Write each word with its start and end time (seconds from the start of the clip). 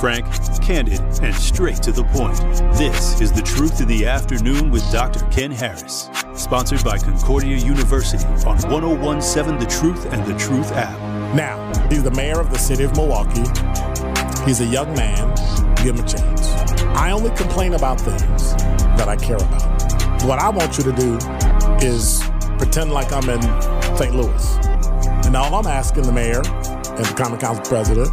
Frank, 0.00 0.26
candid, 0.62 1.00
and 1.22 1.34
straight 1.34 1.82
to 1.82 1.90
the 1.90 2.04
point. 2.04 2.38
This 2.78 3.20
is 3.20 3.32
The 3.32 3.42
Truth 3.42 3.80
in 3.80 3.88
the 3.88 4.06
Afternoon 4.06 4.70
with 4.70 4.88
Dr. 4.92 5.26
Ken 5.26 5.50
Harris. 5.50 6.08
Sponsored 6.34 6.84
by 6.84 6.98
Concordia 6.98 7.56
University 7.56 8.24
on 8.46 8.58
1017 8.70 9.58
The 9.58 9.66
Truth 9.66 10.06
and 10.12 10.24
The 10.24 10.38
Truth 10.38 10.70
app. 10.70 10.96
Now, 11.34 11.72
he's 11.88 12.04
the 12.04 12.12
mayor 12.12 12.38
of 12.38 12.52
the 12.52 12.58
city 12.58 12.84
of 12.84 12.94
Milwaukee. 12.94 13.42
He's 14.46 14.60
a 14.60 14.66
young 14.66 14.94
man. 14.94 15.34
Give 15.82 15.96
him 15.96 16.04
a 16.04 16.08
chance. 16.08 16.48
I 16.94 17.10
only 17.10 17.30
complain 17.30 17.74
about 17.74 18.00
things 18.00 18.54
that 18.54 19.08
I 19.08 19.16
care 19.16 19.36
about. 19.36 20.22
What 20.22 20.38
I 20.38 20.48
want 20.48 20.78
you 20.78 20.84
to 20.84 20.92
do 20.92 21.18
is 21.84 22.22
pretend 22.56 22.92
like 22.92 23.12
I'm 23.12 23.28
in 23.28 23.42
St. 23.96 24.14
Louis. 24.14 24.56
And 25.26 25.36
all 25.36 25.56
I'm 25.56 25.66
asking 25.66 26.04
the 26.04 26.12
mayor 26.12 26.42
and 26.44 27.04
the 27.04 27.14
Common 27.16 27.40
Council 27.40 27.64
president 27.64 28.12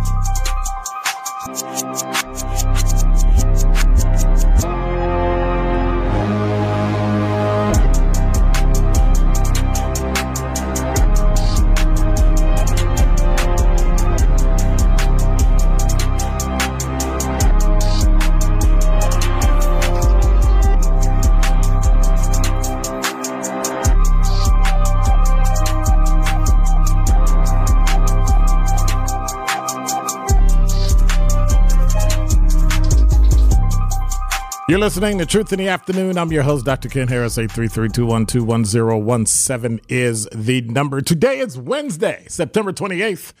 Listening 34.81 35.17
to 35.19 35.25
Truth 35.27 35.53
in 35.53 35.59
the 35.59 35.67
Afternoon. 35.67 36.17
I'm 36.17 36.31
your 36.31 36.41
host, 36.41 36.65
Dr. 36.65 36.89
Ken 36.89 37.07
Harris. 37.07 37.37
833-212-1017 37.37 39.79
is 39.87 40.27
the 40.33 40.61
number. 40.61 41.01
Today 41.01 41.37
is 41.37 41.55
Wednesday, 41.55 42.25
September 42.27 42.73
28th. 42.73 43.33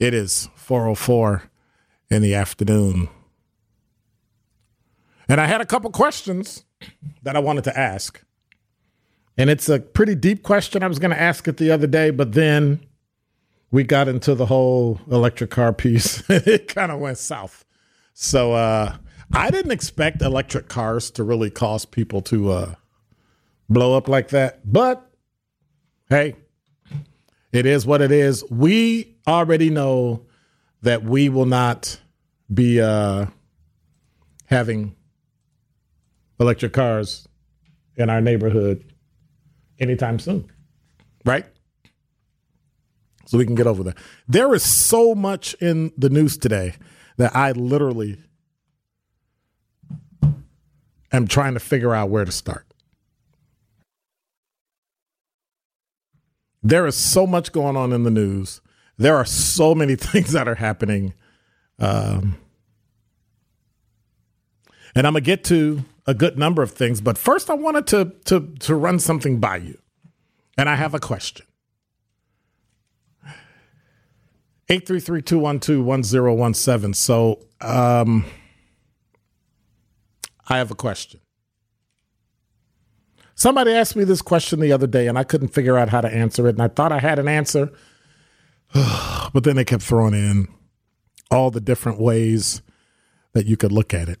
It 0.00 0.14
is 0.14 0.48
404 0.56 1.44
in 2.10 2.22
the 2.22 2.34
afternoon. 2.34 3.08
And 5.28 5.40
I 5.40 5.46
had 5.46 5.60
a 5.60 5.64
couple 5.64 5.92
questions 5.92 6.64
that 7.22 7.36
I 7.36 7.38
wanted 7.38 7.62
to 7.64 7.78
ask. 7.78 8.24
And 9.38 9.48
it's 9.48 9.68
a 9.68 9.78
pretty 9.78 10.16
deep 10.16 10.42
question. 10.42 10.82
I 10.82 10.88
was 10.88 10.98
going 10.98 11.12
to 11.12 11.20
ask 11.20 11.46
it 11.46 11.58
the 11.58 11.70
other 11.70 11.86
day, 11.86 12.10
but 12.10 12.32
then 12.32 12.84
we 13.70 13.84
got 13.84 14.08
into 14.08 14.34
the 14.34 14.46
whole 14.46 15.00
electric 15.08 15.50
car 15.50 15.72
piece. 15.72 16.24
it 16.28 16.74
kind 16.74 16.90
of 16.90 16.98
went 16.98 17.18
south. 17.18 17.64
So 18.12 18.54
uh, 18.54 18.96
I 19.32 19.50
didn't 19.50 19.70
expect 19.70 20.22
electric 20.22 20.68
cars 20.68 21.10
to 21.12 21.24
really 21.24 21.50
cause 21.50 21.84
people 21.84 22.20
to 22.22 22.50
uh, 22.50 22.74
blow 23.68 23.96
up 23.96 24.08
like 24.08 24.28
that. 24.30 24.60
But 24.70 25.08
hey, 26.08 26.34
it 27.52 27.66
is 27.66 27.86
what 27.86 28.00
it 28.00 28.10
is. 28.10 28.44
We 28.50 29.16
already 29.26 29.70
know 29.70 30.26
that 30.82 31.04
we 31.04 31.28
will 31.28 31.46
not 31.46 32.00
be 32.52 32.80
uh, 32.80 33.26
having 34.46 34.96
electric 36.40 36.72
cars 36.72 37.28
in 37.96 38.10
our 38.10 38.20
neighborhood 38.20 38.92
anytime 39.78 40.18
soon, 40.18 40.50
right? 41.24 41.46
So 43.26 43.38
we 43.38 43.46
can 43.46 43.54
get 43.54 43.68
over 43.68 43.84
that. 43.84 43.96
There 44.26 44.52
is 44.54 44.64
so 44.64 45.14
much 45.14 45.54
in 45.54 45.92
the 45.96 46.10
news 46.10 46.36
today 46.36 46.74
that 47.16 47.36
I 47.36 47.52
literally 47.52 48.18
am 51.12 51.26
trying 51.26 51.54
to 51.54 51.60
figure 51.60 51.94
out 51.94 52.10
where 52.10 52.24
to 52.24 52.32
start. 52.32 52.66
There 56.62 56.86
is 56.86 56.96
so 56.96 57.26
much 57.26 57.52
going 57.52 57.76
on 57.76 57.92
in 57.92 58.02
the 58.02 58.10
news. 58.10 58.60
There 58.98 59.16
are 59.16 59.24
so 59.24 59.74
many 59.74 59.96
things 59.96 60.32
that 60.32 60.48
are 60.48 60.56
happening. 60.56 61.14
Um, 61.78 62.36
and 64.94 65.06
I'm 65.06 65.14
gonna 65.14 65.22
get 65.22 65.44
to 65.44 65.84
a 66.06 66.12
good 66.14 66.38
number 66.38 66.62
of 66.62 66.72
things, 66.72 67.00
but 67.00 67.16
first 67.16 67.48
I 67.50 67.54
wanted 67.54 67.86
to 67.88 68.12
to 68.26 68.40
to 68.60 68.74
run 68.74 68.98
something 68.98 69.40
by 69.40 69.56
you. 69.56 69.78
And 70.58 70.68
I 70.68 70.74
have 70.74 70.92
a 70.94 71.00
question. 71.00 71.46
833-212-1017. 74.68 76.94
So 76.94 77.40
um 77.60 78.24
I 80.50 80.58
have 80.58 80.72
a 80.72 80.74
question. 80.74 81.20
Somebody 83.36 83.72
asked 83.72 83.94
me 83.94 84.04
this 84.04 84.20
question 84.20 84.58
the 84.58 84.72
other 84.72 84.88
day 84.88 85.06
and 85.06 85.16
I 85.16 85.22
couldn't 85.22 85.54
figure 85.54 85.78
out 85.78 85.88
how 85.88 86.00
to 86.00 86.12
answer 86.12 86.46
it. 86.48 86.56
And 86.56 86.62
I 86.62 86.68
thought 86.68 86.92
I 86.92 86.98
had 86.98 87.20
an 87.20 87.28
answer, 87.28 87.70
but 88.74 89.44
then 89.44 89.56
they 89.56 89.64
kept 89.64 89.84
throwing 89.84 90.12
in 90.12 90.48
all 91.30 91.50
the 91.52 91.60
different 91.60 92.00
ways 92.00 92.60
that 93.32 93.46
you 93.46 93.56
could 93.56 93.70
look 93.70 93.94
at 93.94 94.08
it. 94.08 94.18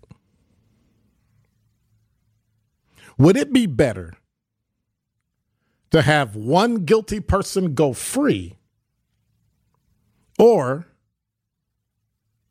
Would 3.18 3.36
it 3.36 3.52
be 3.52 3.66
better 3.66 4.14
to 5.90 6.00
have 6.00 6.36
one 6.36 6.84
guilty 6.84 7.20
person 7.20 7.74
go 7.74 7.92
free 7.92 8.56
or 10.38 10.86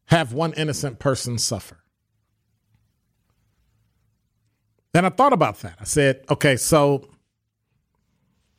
have 0.07 0.34
one 0.34 0.53
innocent 0.53 1.00
person 1.00 1.39
suffer? 1.39 1.78
And 4.94 5.06
I 5.06 5.09
thought 5.09 5.33
about 5.33 5.59
that. 5.59 5.77
I 5.80 5.83
said, 5.83 6.24
okay, 6.30 6.56
so 6.56 7.09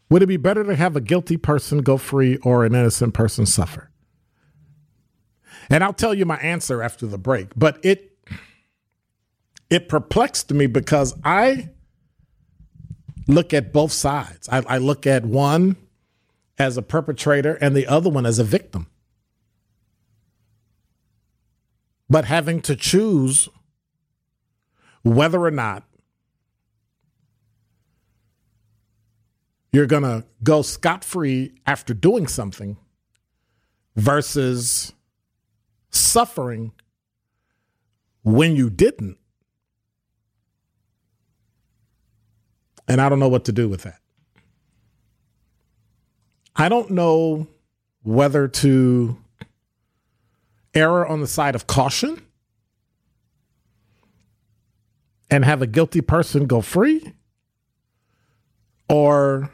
would 0.08 0.22
it 0.22 0.26
be 0.26 0.36
better 0.36 0.64
to 0.64 0.74
have 0.74 0.96
a 0.96 1.00
guilty 1.00 1.36
person 1.36 1.78
go 1.78 1.96
free 1.96 2.36
or 2.38 2.64
an 2.64 2.74
innocent 2.74 3.14
person 3.14 3.46
suffer? 3.46 3.90
And 5.68 5.84
I'll 5.84 5.92
tell 5.92 6.14
you 6.14 6.24
my 6.24 6.38
answer 6.38 6.82
after 6.82 7.06
the 7.06 7.18
break, 7.18 7.48
but 7.56 7.78
it 7.84 8.06
it 9.68 9.88
perplexed 9.88 10.52
me 10.52 10.66
because 10.66 11.14
I 11.22 11.70
look 13.28 13.54
at 13.54 13.72
both 13.72 13.92
sides. 13.92 14.48
I, 14.48 14.64
I 14.66 14.78
look 14.78 15.06
at 15.06 15.24
one 15.24 15.76
as 16.58 16.76
a 16.76 16.82
perpetrator 16.82 17.54
and 17.54 17.76
the 17.76 17.86
other 17.86 18.10
one 18.10 18.26
as 18.26 18.40
a 18.40 18.44
victim. 18.44 18.88
But 22.08 22.24
having 22.24 22.60
to 22.62 22.74
choose 22.74 23.48
whether 25.02 25.40
or 25.40 25.52
not 25.52 25.84
you're 29.72 29.86
going 29.86 30.02
to 30.02 30.24
go 30.42 30.62
scot 30.62 31.04
free 31.04 31.52
after 31.66 31.94
doing 31.94 32.26
something 32.26 32.76
versus 33.96 34.92
suffering 35.90 36.72
when 38.22 38.56
you 38.56 38.70
didn't. 38.70 39.18
And 42.88 43.00
I 43.00 43.08
don't 43.08 43.20
know 43.20 43.28
what 43.28 43.44
to 43.44 43.52
do 43.52 43.68
with 43.68 43.82
that. 43.82 44.00
I 46.56 46.68
don't 46.68 46.90
know 46.90 47.46
whether 48.02 48.48
to 48.48 49.16
err 50.74 51.06
on 51.06 51.20
the 51.20 51.26
side 51.26 51.54
of 51.54 51.66
caution 51.66 52.26
and 55.30 55.44
have 55.44 55.62
a 55.62 55.66
guilty 55.66 56.00
person 56.00 56.46
go 56.46 56.60
free 56.60 57.14
or 58.88 59.50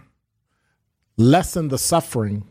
lessen 1.16 1.68
the 1.68 1.78
suffering 1.78 2.46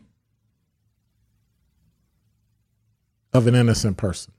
of 3.32 3.46
an 3.46 3.54
innocent 3.54 3.96
person. 3.96 4.32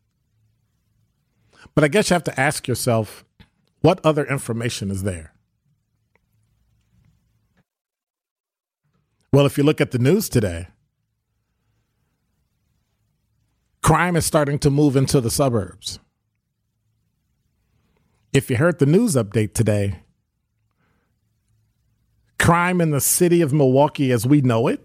But 1.75 1.83
I 1.83 1.87
guess 1.87 2.09
you 2.09 2.15
have 2.15 2.23
to 2.25 2.39
ask 2.39 2.67
yourself 2.67 3.23
what 3.81 3.99
other 4.03 4.25
information 4.25 4.91
is 4.91 5.03
there? 5.03 5.33
Well, 9.31 9.45
if 9.45 9.57
you 9.57 9.63
look 9.63 9.79
at 9.79 9.91
the 9.91 9.99
news 9.99 10.29
today, 10.29 10.67
crime 13.83 14.15
is 14.15 14.25
starting 14.25 14.57
to 14.59 14.69
move 14.69 14.95
into 14.95 15.21
the 15.21 15.29
suburbs. 15.29 15.99
If 18.33 18.49
you 18.49 18.57
heard 18.57 18.79
the 18.79 18.85
news 18.85 19.15
update 19.15 19.53
today, 19.53 19.99
crime 22.47 22.79
in 22.79 22.91
the 22.91 23.01
city 23.01 23.41
of 23.41 23.51
Milwaukee 23.51 24.09
as 24.09 24.25
we 24.25 24.39
know 24.39 24.69
it 24.69 24.79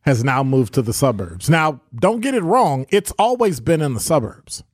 has 0.00 0.24
now 0.24 0.42
moved 0.42 0.74
to 0.74 0.82
the 0.82 0.92
suburbs. 0.92 1.48
Now, 1.48 1.80
don't 1.94 2.18
get 2.18 2.34
it 2.34 2.42
wrong, 2.42 2.86
it's 2.90 3.12
always 3.12 3.60
been 3.60 3.80
in 3.80 3.94
the 3.94 4.00
suburbs. 4.00 4.64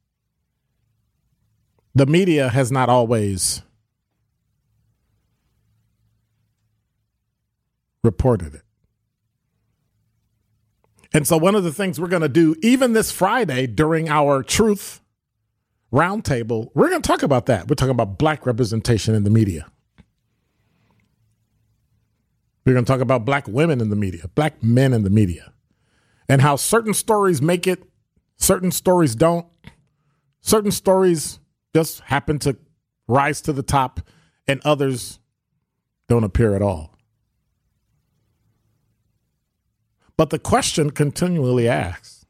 The 1.94 2.06
media 2.06 2.49
has 2.49 2.73
not 2.73 2.88
always 2.88 3.61
reported 8.02 8.55
it. 8.55 8.62
And 11.12 11.28
so, 11.28 11.37
one 11.37 11.55
of 11.55 11.62
the 11.62 11.75
things 11.75 12.00
we're 12.00 12.08
going 12.08 12.23
to 12.23 12.28
do, 12.31 12.56
even 12.62 12.94
this 12.94 13.12
Friday 13.12 13.67
during 13.67 14.08
our 14.08 14.43
truth 14.43 15.02
roundtable, 15.93 16.70
we're 16.73 16.88
going 16.88 17.02
to 17.02 17.06
talk 17.06 17.23
about 17.23 17.44
that. 17.46 17.69
We're 17.69 17.75
talking 17.75 17.90
about 17.90 18.17
black 18.17 18.46
representation 18.46 19.14
in 19.14 19.25
the 19.25 19.31
media. 19.31 19.67
We're 22.64 22.75
going 22.75 22.85
to 22.85 22.93
talk 22.93 23.00
about 23.00 23.25
black 23.25 23.49
women 23.49 23.81
in 23.81 23.91
the 23.91 23.97
media, 23.97 24.29
black 24.35 24.62
men 24.62 24.93
in 24.93 25.03
the 25.03 25.11
media, 25.11 25.53
and 26.29 26.41
how 26.41 26.56
certain 26.56 26.94
stories 26.94 27.43
make 27.43 27.67
it, 27.67 27.82
certain 28.37 28.70
stories 28.70 29.14
don't. 29.14 29.47
Certain 30.41 30.73
stories 30.73 31.38
just 31.75 32.00
happen 32.00 32.38
to 32.41 32.56
rise 33.06 33.41
to 33.43 33.53
the 33.53 33.62
top, 33.62 34.00
and 34.49 34.61
others 34.64 35.19
don't 36.09 36.25
appear 36.25 36.55
at 36.55 36.62
all. 36.62 36.97
But 40.17 40.31
the 40.31 40.38
question 40.38 40.91
continually 40.91 41.69
asks 41.69 42.25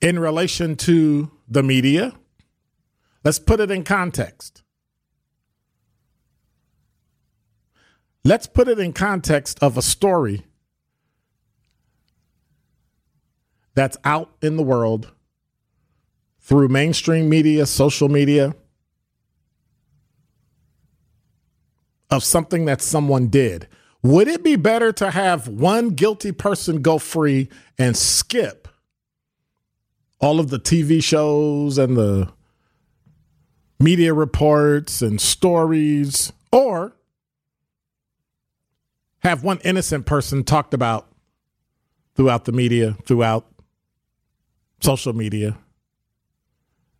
in 0.00 0.18
relation 0.18 0.76
to 0.76 1.30
the 1.48 1.62
media, 1.62 2.12
let's 3.24 3.38
put 3.38 3.60
it 3.60 3.70
in 3.70 3.84
context. 3.84 4.63
Let's 8.24 8.46
put 8.46 8.68
it 8.68 8.78
in 8.78 8.94
context 8.94 9.58
of 9.62 9.76
a 9.76 9.82
story 9.82 10.44
that's 13.74 13.98
out 14.04 14.30
in 14.40 14.56
the 14.56 14.62
world 14.62 15.12
through 16.40 16.68
mainstream 16.68 17.28
media, 17.28 17.66
social 17.66 18.08
media, 18.08 18.54
of 22.10 22.24
something 22.24 22.64
that 22.64 22.80
someone 22.80 23.28
did. 23.28 23.68
Would 24.02 24.28
it 24.28 24.44
be 24.44 24.56
better 24.56 24.92
to 24.92 25.10
have 25.10 25.48
one 25.48 25.90
guilty 25.90 26.32
person 26.32 26.82
go 26.82 26.98
free 26.98 27.48
and 27.78 27.96
skip 27.96 28.68
all 30.20 30.40
of 30.40 30.48
the 30.48 30.58
TV 30.58 31.02
shows 31.02 31.76
and 31.76 31.96
the 31.96 32.30
media 33.80 34.14
reports 34.14 35.02
and 35.02 35.20
stories, 35.20 36.32
or 36.52 36.96
have 39.24 39.42
one 39.42 39.58
innocent 39.64 40.06
person 40.06 40.44
talked 40.44 40.74
about 40.74 41.08
throughout 42.14 42.44
the 42.44 42.52
media, 42.52 42.96
throughout 43.06 43.46
social 44.80 45.14
media, 45.14 45.58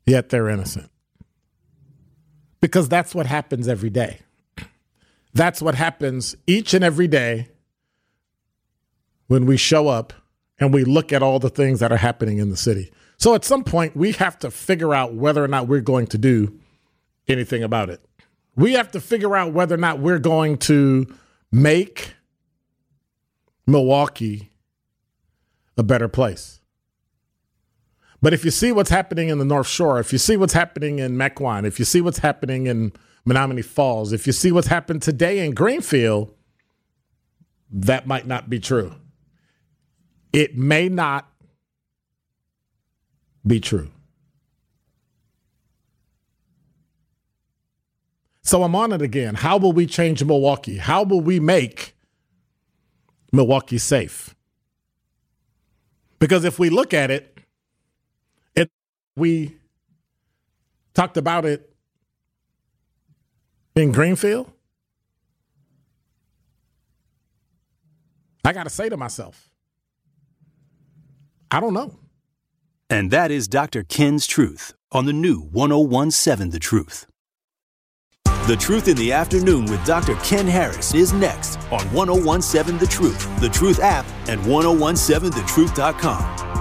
yet 0.06 0.30
they're 0.30 0.48
innocent. 0.48 0.90
Because 2.60 2.88
that's 2.88 3.14
what 3.14 3.26
happens 3.26 3.68
every 3.68 3.90
day. 3.90 4.20
That's 5.34 5.60
what 5.60 5.74
happens 5.74 6.34
each 6.46 6.72
and 6.72 6.82
every 6.82 7.08
day 7.08 7.48
when 9.26 9.44
we 9.44 9.56
show 9.56 9.88
up 9.88 10.12
and 10.58 10.72
we 10.72 10.84
look 10.84 11.12
at 11.12 11.22
all 11.22 11.38
the 11.38 11.50
things 11.50 11.80
that 11.80 11.92
are 11.92 11.98
happening 11.98 12.38
in 12.38 12.50
the 12.50 12.56
city. 12.56 12.90
So 13.18 13.34
at 13.34 13.44
some 13.44 13.64
point, 13.64 13.96
we 13.96 14.12
have 14.12 14.38
to 14.40 14.50
figure 14.50 14.94
out 14.94 15.14
whether 15.14 15.44
or 15.44 15.48
not 15.48 15.68
we're 15.68 15.80
going 15.80 16.06
to 16.08 16.18
do 16.18 16.58
anything 17.28 17.62
about 17.62 17.90
it. 17.90 18.00
We 18.56 18.74
have 18.74 18.92
to 18.92 19.00
figure 19.00 19.36
out 19.36 19.52
whether 19.52 19.74
or 19.74 19.78
not 19.78 19.98
we're 19.98 20.18
going 20.18 20.58
to 20.58 21.06
make 21.54 22.14
Milwaukee 23.64 24.50
a 25.76 25.84
better 25.84 26.08
place. 26.08 26.60
But 28.20 28.34
if 28.34 28.44
you 28.44 28.50
see 28.50 28.72
what's 28.72 28.90
happening 28.90 29.28
in 29.28 29.38
the 29.38 29.44
North 29.44 29.68
Shore, 29.68 30.00
if 30.00 30.12
you 30.12 30.18
see 30.18 30.36
what's 30.36 30.52
happening 30.52 30.98
in 30.98 31.16
Mequon, 31.16 31.64
if 31.64 31.78
you 31.78 31.84
see 31.84 32.00
what's 32.00 32.18
happening 32.18 32.66
in 32.66 32.92
Menomonee 33.26 33.64
Falls, 33.64 34.12
if 34.12 34.26
you 34.26 34.32
see 34.32 34.50
what's 34.50 34.66
happened 34.66 35.02
today 35.02 35.44
in 35.44 35.52
Greenfield, 35.52 36.34
that 37.70 38.06
might 38.06 38.26
not 38.26 38.50
be 38.50 38.58
true. 38.58 38.92
It 40.32 40.56
may 40.56 40.88
not 40.88 41.30
be 43.46 43.60
true. 43.60 43.90
So 48.54 48.62
I'm 48.62 48.76
on 48.76 48.92
it 48.92 49.02
again. 49.02 49.34
How 49.34 49.56
will 49.56 49.72
we 49.72 49.84
change 49.84 50.22
Milwaukee? 50.22 50.76
How 50.76 51.02
will 51.02 51.20
we 51.20 51.40
make 51.40 51.96
Milwaukee 53.32 53.78
safe? 53.78 54.32
Because 56.20 56.44
if 56.44 56.56
we 56.56 56.70
look 56.70 56.94
at 56.94 57.10
it, 57.10 57.36
it 58.54 58.70
we 59.16 59.56
talked 60.94 61.16
about 61.16 61.44
it 61.44 61.68
in 63.74 63.90
Greenfield. 63.90 64.48
I 68.44 68.52
got 68.52 68.62
to 68.62 68.70
say 68.70 68.88
to 68.88 68.96
myself, 68.96 69.50
I 71.50 71.58
don't 71.58 71.74
know. 71.74 71.98
And 72.88 73.10
that 73.10 73.32
is 73.32 73.48
Dr. 73.48 73.82
Ken's 73.82 74.28
Truth 74.28 74.74
on 74.92 75.06
the 75.06 75.12
new 75.12 75.40
1017 75.40 76.50
The 76.50 76.60
Truth. 76.60 77.06
The 78.46 78.56
Truth 78.56 78.88
in 78.88 78.96
the 78.98 79.10
Afternoon 79.10 79.64
with 79.64 79.82
Dr. 79.86 80.16
Ken 80.16 80.46
Harris 80.46 80.92
is 80.92 81.14
next 81.14 81.56
on 81.72 81.80
1017 81.94 82.76
The 82.76 82.86
Truth, 82.86 83.40
The 83.40 83.48
Truth 83.48 83.80
app, 83.80 84.04
and 84.28 84.38
1017thetruth.com. 84.42 86.53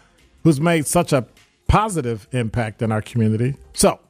who's 0.43 0.61
made 0.61 0.85
such 0.85 1.13
a 1.13 1.29
positive 1.69 2.27
impact 2.33 2.83
in 2.83 2.91
our 2.91 3.01
community. 3.01 3.55
So, 3.75 4.01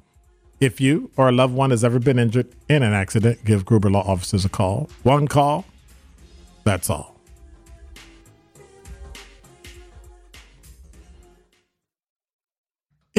If 0.58 0.80
you 0.80 1.10
or 1.18 1.28
a 1.28 1.32
loved 1.32 1.52
one 1.52 1.68
has 1.68 1.84
ever 1.84 1.98
been 1.98 2.18
injured 2.18 2.48
in 2.66 2.82
an 2.82 2.94
accident, 2.94 3.44
give 3.44 3.66
Gruber 3.66 3.90
Law 3.90 4.10
Offices 4.10 4.46
a 4.46 4.48
call. 4.48 4.88
One 5.02 5.28
call, 5.28 5.66
that's 6.64 6.88
all. 6.88 7.17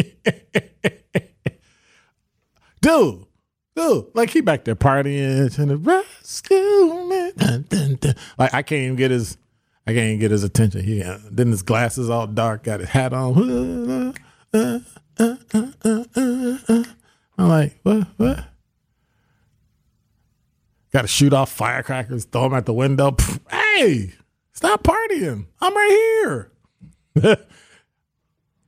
dude, 2.81 3.25
dude, 3.75 4.05
like 4.13 4.29
he 4.29 4.41
back 4.41 4.65
there 4.65 4.75
partying 4.75 5.57
and 5.57 5.69
the 5.69 5.77
rescue 5.77 7.07
me. 7.09 7.31
Dun, 7.37 7.65
dun, 7.69 7.95
dun. 7.95 8.15
Like 8.37 8.53
I 8.53 8.61
can't 8.61 8.83
even 8.83 8.95
get 8.95 9.11
his, 9.11 9.37
I 9.87 9.93
can't 9.93 10.07
even 10.07 10.19
get 10.19 10.31
his 10.31 10.43
attention. 10.43 10.83
He 10.83 11.03
uh, 11.03 11.19
then 11.29 11.51
his 11.51 11.61
glasses 11.61 12.09
all 12.09 12.27
dark, 12.27 12.63
got 12.63 12.79
his 12.79 12.89
hat 12.89 13.13
on. 13.13 14.15
Uh, 14.53 14.53
uh, 14.53 14.79
I'm 17.37 17.49
like, 17.49 17.79
what, 17.83 18.07
what? 18.17 18.45
Got 20.91 21.03
to 21.03 21.07
shoot 21.07 21.33
off 21.33 21.51
firecrackers, 21.51 22.25
throw 22.25 22.43
them 22.43 22.55
at 22.55 22.65
the 22.65 22.73
window. 22.73 23.11
Pff, 23.11 23.39
hey, 23.51 24.13
stop 24.53 24.83
partying. 24.83 25.45
I'm 25.61 25.75
right 25.75 26.45
here. 27.15 27.15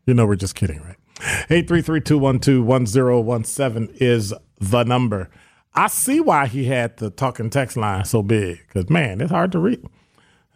you 0.06 0.14
know 0.14 0.26
we're 0.26 0.36
just 0.36 0.56
kidding, 0.56 0.82
right? 0.82 0.98
833-212-1017 1.22 3.96
is 4.02 4.34
the 4.60 4.84
number. 4.84 5.30
I 5.74 5.88
see 5.88 6.20
why 6.20 6.48
he 6.48 6.66
had 6.66 6.98
the 6.98 7.10
talking 7.10 7.50
text 7.50 7.78
line 7.78 8.04
so 8.06 8.22
big 8.22 8.60
because, 8.68 8.90
man, 8.90 9.22
it's 9.22 9.32
hard 9.32 9.52
to 9.54 9.60
read. 9.60 9.84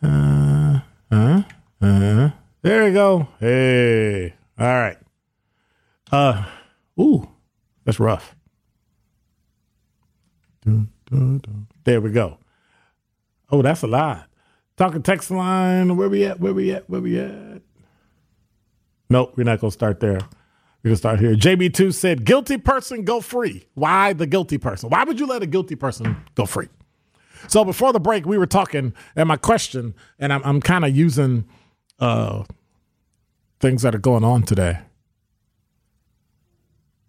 Uh, 0.03 0.81
uh, 1.11 1.41
uh, 1.81 2.29
there 2.61 2.87
you 2.87 2.93
go. 2.93 3.27
Hey, 3.39 4.33
all 4.59 4.67
right. 4.67 4.97
Uh, 6.11 6.45
ooh, 6.99 7.29
that's 7.85 7.99
rough. 7.99 8.35
There 11.85 12.01
we 12.01 12.11
go. 12.11 12.37
Oh, 13.51 13.61
that's 13.61 13.83
a 13.83 13.87
lot. 13.87 14.27
Talking 14.77 15.03
text 15.03 15.31
line. 15.31 15.95
Where 15.95 16.09
we 16.09 16.25
at? 16.25 16.39
Where 16.39 16.53
we 16.53 16.73
at? 16.73 16.89
Where 16.89 17.01
we 17.01 17.19
at? 17.19 17.61
Nope, 19.09 19.33
we're 19.37 19.43
not 19.43 19.61
gonna 19.61 19.71
start 19.71 19.99
there. 19.99 20.19
We 20.85 20.89
can 20.89 20.97
start 20.97 21.19
here. 21.19 21.33
JB2 21.33 21.95
said, 21.95 22.25
guilty 22.25 22.57
person 22.57 23.05
go 23.05 23.19
free. 23.19 23.65
Why 23.73 24.13
the 24.13 24.27
guilty 24.27 24.59
person? 24.59 24.91
Why 24.91 25.03
would 25.03 25.19
you 25.19 25.25
let 25.25 25.41
a 25.41 25.47
guilty 25.47 25.73
person 25.73 26.15
go 26.35 26.45
free? 26.45 26.67
So 27.47 27.65
before 27.65 27.91
the 27.91 27.99
break, 27.99 28.27
we 28.27 28.37
were 28.37 28.45
talking, 28.45 28.93
and 29.15 29.27
my 29.27 29.35
question, 29.35 29.95
and 30.19 30.31
I'm, 30.31 30.43
I'm 30.43 30.61
kind 30.61 30.85
of 30.85 30.95
using 30.95 31.45
uh, 31.97 32.43
things 33.59 33.81
that 33.81 33.95
are 33.95 33.99
going 33.99 34.23
on 34.23 34.43
today. 34.43 34.77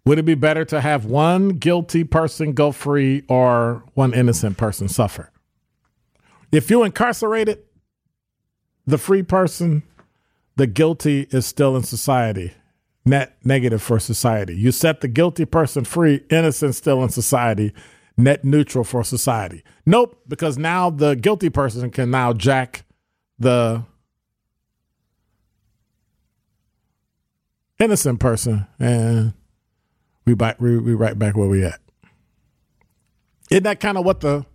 Would 0.05 0.17
it 0.17 0.25
be 0.25 0.33
better 0.33 0.65
to 0.65 0.81
have 0.81 1.05
one 1.05 1.49
guilty 1.49 2.03
person 2.03 2.53
go 2.53 2.71
free 2.71 3.25
or 3.29 3.83
one 3.93 4.11
innocent 4.11 4.57
person 4.57 4.87
suffer? 4.87 5.31
If 6.51 6.71
you 6.71 6.83
incarcerated 6.83 7.59
the 8.87 8.97
free 8.97 9.21
person, 9.21 9.83
the 10.55 10.65
guilty 10.65 11.27
is 11.29 11.45
still 11.45 11.77
in 11.77 11.83
society 11.83 12.53
net 13.07 13.37
negative 13.43 13.81
for 13.81 13.99
society. 13.99 14.55
You 14.55 14.71
set 14.71 15.01
the 15.01 15.07
guilty 15.07 15.45
person 15.45 15.85
free, 15.85 16.23
innocent 16.29 16.75
still 16.75 17.01
in 17.03 17.09
society, 17.09 17.73
net 18.17 18.43
neutral 18.43 18.83
for 18.83 19.03
society. 19.03 19.63
Nope, 19.85 20.21
because 20.27 20.57
now 20.57 20.89
the 20.89 21.15
guilty 21.15 21.49
person 21.49 21.89
can 21.89 22.11
now 22.11 22.33
jack 22.33 22.83
the 23.39 23.83
innocent 27.79 28.19
person 28.19 28.67
and 28.79 29.33
we 30.25 30.33
back 30.33 30.59
we, 30.59 30.77
we 30.77 30.93
right 30.93 31.17
back 31.17 31.37
where 31.37 31.47
we 31.47 31.63
at. 31.63 31.79
Isn't 33.49 33.63
that 33.63 33.79
kind 33.79 33.97
of 33.97 34.05
what 34.05 34.19
the 34.19 34.45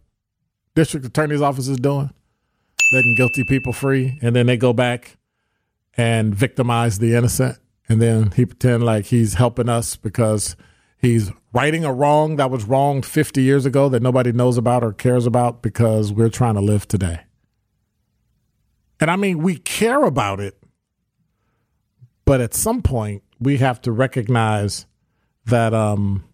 district 0.75 1.07
attorney's 1.07 1.41
office 1.41 1.69
is 1.69 1.79
doing? 1.79 2.11
Letting 2.93 3.15
guilty 3.17 3.45
people 3.45 3.73
free 3.73 4.19
and 4.21 4.37
then 4.37 4.47
they 4.47 4.59
go 4.59 4.73
back 4.75 5.17
and 5.97 6.35
victimize 6.35 6.99
the 6.99 7.15
innocent 7.15 7.59
and 7.89 8.01
then 8.01 8.31
he 8.33 8.47
pretend 8.47 8.85
like 8.85 9.07
he's 9.07 9.35
helping 9.35 9.69
us 9.69 9.97
because 9.97 10.57
he's 10.99 11.31
righting 11.53 11.85
a 11.85 11.93
wrong 11.93 12.37
that 12.37 12.51
was 12.51 12.65
wrong 12.65 13.03
50 13.03 13.43
years 13.43 13.67
ago 13.67 13.89
that 13.89 14.03
nobody 14.03 14.33
knows 14.33 14.57
about 14.57 14.85
or 14.85 14.93
cares 14.93 15.27
about 15.27 15.63
because 15.63 16.13
we're 16.13 16.29
trying 16.29 16.55
to 16.55 16.61
live 16.61 16.87
today. 16.87 17.21
And 19.01 19.11
I 19.11 19.17
mean, 19.17 19.39
we 19.39 19.57
care 19.57 20.05
about 20.05 20.39
it, 20.41 20.63
but 22.25 22.41
at 22.41 22.55
some 22.55 22.83
point 22.83 23.23
we 23.41 23.59
have 23.59 23.81
to 23.83 23.93
recognize 23.93 24.87
that 25.47 25.75
um, 25.75 26.25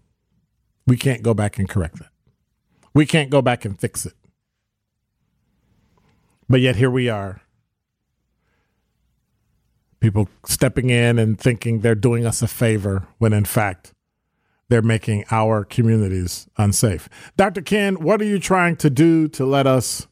we 0.86 0.96
can't 0.96 1.22
go 1.22 1.32
back 1.32 1.58
and 1.58 1.68
correct 1.68 2.00
it. 2.00 2.06
We 2.92 3.06
can't 3.06 3.30
go 3.30 3.40
back 3.40 3.64
and 3.64 3.78
fix 3.80 4.04
it. 4.04 4.14
But 6.48 6.60
yet 6.60 6.76
here 6.76 6.90
we 6.90 7.08
are 7.08 7.42
people 10.00 10.28
stepping 10.46 10.90
in 10.90 11.18
and 11.18 11.40
thinking 11.40 11.80
they're 11.80 11.94
doing 11.94 12.26
us 12.26 12.42
a 12.42 12.48
favor 12.48 13.06
when 13.18 13.32
in 13.32 13.44
fact 13.44 13.92
they're 14.68 14.82
making 14.82 15.24
our 15.30 15.64
communities 15.64 16.48
unsafe. 16.58 17.08
Dr. 17.36 17.62
Ken, 17.62 17.94
what 17.96 18.20
are 18.20 18.26
you 18.26 18.38
trying 18.38 18.76
to 18.76 18.90
do 18.90 19.26
to 19.28 19.46
let 19.46 19.66
us 19.66 20.06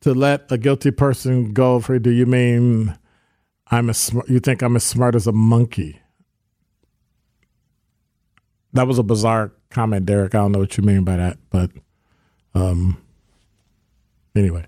to 0.00 0.14
let 0.14 0.50
a 0.50 0.56
guilty 0.58 0.90
person 0.90 1.52
go 1.52 1.78
free? 1.80 1.98
Do 1.98 2.10
you 2.10 2.24
mean 2.26 2.98
I'm 3.70 3.90
a 3.90 3.94
you 4.28 4.40
think 4.40 4.62
I'm 4.62 4.76
as 4.76 4.84
smart 4.84 5.14
as 5.14 5.26
a 5.26 5.32
monkey? 5.32 6.00
That 8.72 8.86
was 8.86 8.98
a 8.98 9.02
bizarre 9.02 9.52
comment, 9.70 10.06
Derek. 10.06 10.34
I 10.34 10.38
don't 10.38 10.52
know 10.52 10.60
what 10.60 10.78
you 10.78 10.84
mean 10.84 11.04
by 11.04 11.16
that, 11.16 11.36
but 11.50 11.70
um 12.54 12.96
anyway. 14.34 14.64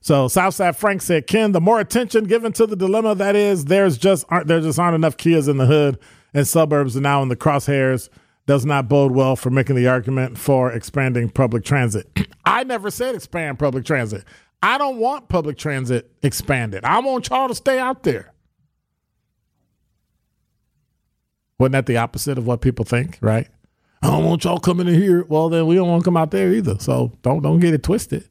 So 0.00 0.28
Southside 0.28 0.76
Frank 0.76 1.02
said, 1.02 1.26
Ken, 1.26 1.52
the 1.52 1.60
more 1.60 1.80
attention 1.80 2.24
given 2.24 2.52
to 2.52 2.66
the 2.66 2.76
dilemma 2.76 3.14
that 3.16 3.34
is, 3.34 3.64
there's 3.66 3.98
just 3.98 4.24
aren't 4.28 4.46
there 4.46 4.60
just 4.60 4.78
aren't 4.78 4.94
enough 4.94 5.16
Kias 5.16 5.48
in 5.48 5.56
the 5.56 5.66
hood 5.66 5.98
and 6.32 6.46
suburbs 6.46 6.96
are 6.96 7.00
now 7.00 7.22
in 7.22 7.28
the 7.28 7.36
crosshairs 7.36 8.08
does 8.46 8.64
not 8.64 8.88
bode 8.88 9.12
well 9.12 9.34
for 9.34 9.50
making 9.50 9.74
the 9.74 9.88
argument 9.88 10.38
for 10.38 10.70
expanding 10.70 11.28
public 11.28 11.64
transit. 11.64 12.08
I 12.44 12.62
never 12.62 12.90
said 12.90 13.14
expand 13.14 13.58
public 13.58 13.84
transit. 13.84 14.24
I 14.62 14.78
don't 14.78 14.98
want 14.98 15.28
public 15.28 15.58
transit 15.58 16.10
expanded. 16.22 16.84
I 16.84 17.00
want 17.00 17.28
y'all 17.28 17.48
to 17.48 17.54
stay 17.54 17.78
out 17.78 18.04
there. 18.04 18.32
Wasn't 21.58 21.72
that 21.72 21.86
the 21.86 21.96
opposite 21.96 22.38
of 22.38 22.46
what 22.46 22.60
people 22.60 22.84
think, 22.84 23.18
right? 23.20 23.48
I 24.06 24.10
don't 24.10 24.24
want 24.24 24.44
y'all 24.44 24.60
coming 24.60 24.86
in 24.86 24.94
here. 24.94 25.24
Well, 25.24 25.48
then 25.48 25.66
we 25.66 25.74
don't 25.74 25.88
want 25.88 26.02
to 26.02 26.04
come 26.04 26.16
out 26.16 26.30
there 26.30 26.52
either. 26.52 26.78
So 26.78 27.18
don't 27.22 27.42
don't 27.42 27.58
get 27.58 27.74
it 27.74 27.82
twisted. 27.82 28.28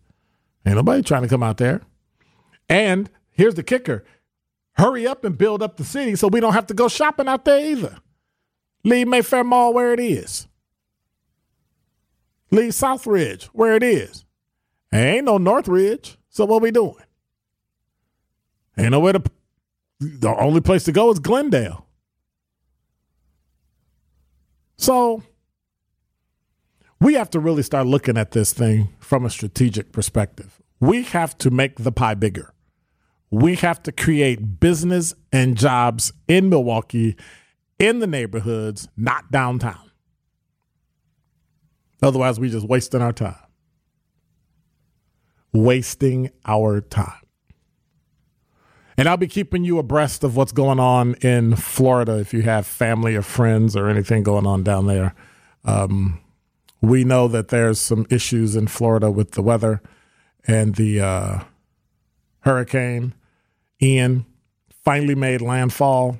Ain't 0.65 0.77
nobody 0.77 1.01
trying 1.03 1.23
to 1.23 1.27
come 1.27 1.43
out 1.43 1.57
there. 1.57 1.81
And 2.69 3.09
here's 3.31 3.55
the 3.55 3.63
kicker: 3.63 4.05
hurry 4.73 5.05
up 5.05 5.25
and 5.25 5.37
build 5.37 5.61
up 5.61 5.75
the 5.75 5.83
city 5.83 6.15
so 6.15 6.29
we 6.29 6.39
don't 6.39 6.53
have 6.53 6.67
to 6.67 6.73
go 6.73 6.87
shopping 6.87 7.27
out 7.27 7.43
there 7.43 7.59
either. 7.59 7.97
Leave 8.85 9.09
Mayfair 9.09 9.43
Mall 9.43 9.73
where 9.73 9.91
it 9.91 9.99
is. 9.99 10.47
Leave 12.51 12.71
Southridge 12.71 13.45
where 13.47 13.75
it 13.75 13.83
is. 13.83 14.23
ain't 14.93 15.25
no 15.25 15.37
Northridge. 15.37 16.17
So 16.29 16.45
what 16.45 16.61
we 16.61 16.71
doing? 16.71 17.03
Ain't 18.77 18.91
nowhere 18.91 19.13
to. 19.13 19.23
The 19.99 20.33
only 20.37 20.61
place 20.61 20.85
to 20.85 20.93
go 20.93 21.11
is 21.11 21.19
Glendale. 21.19 21.85
So 24.77 25.21
we 27.05 27.13
have 27.13 27.29
to 27.29 27.39
really 27.39 27.61
start 27.61 27.85
looking 27.85 28.17
at 28.17 28.31
this 28.31 28.51
thing 28.51 28.89
from 28.99 29.25
a 29.25 29.29
strategic 29.29 29.91
perspective. 29.91 30.59
We 30.79 31.03
have 31.03 31.37
to 31.37 31.51
make 31.51 31.75
the 31.75 31.91
pie 31.91 32.15
bigger. 32.15 32.51
We 33.29 33.57
have 33.57 33.83
to 33.83 33.91
create 33.91 34.59
business 34.59 35.13
and 35.31 35.55
jobs 35.55 36.11
in 36.27 36.49
Milwaukee, 36.49 37.15
in 37.77 37.99
the 37.99 38.07
neighborhoods, 38.07 38.87
not 38.97 39.29
downtown. 39.31 39.91
Otherwise, 42.01 42.39
we're 42.39 42.49
just 42.49 42.67
wasting 42.67 43.03
our 43.03 43.13
time. 43.13 43.35
wasting 45.53 46.31
our 46.47 46.81
time. 46.81 47.21
And 48.97 49.07
I'll 49.07 49.15
be 49.15 49.27
keeping 49.27 49.63
you 49.63 49.77
abreast 49.77 50.23
of 50.23 50.35
what's 50.35 50.51
going 50.51 50.79
on 50.79 51.13
in 51.15 51.55
Florida 51.55 52.17
if 52.17 52.33
you 52.33 52.41
have 52.41 52.65
family 52.65 53.15
or 53.15 53.21
friends 53.21 53.75
or 53.75 53.89
anything 53.89 54.23
going 54.23 54.47
on 54.47 54.63
down 54.63 54.87
there. 54.87 55.13
Um, 55.65 56.19
we 56.89 57.03
know 57.03 57.27
that 57.27 57.49
there's 57.49 57.79
some 57.79 58.05
issues 58.09 58.55
in 58.55 58.67
Florida 58.67 59.11
with 59.11 59.31
the 59.31 59.41
weather 59.41 59.81
and 60.47 60.75
the 60.75 61.01
uh, 61.01 61.39
hurricane. 62.39 63.13
Ian 63.81 64.25
finally 64.83 65.15
made 65.15 65.41
landfall, 65.41 66.17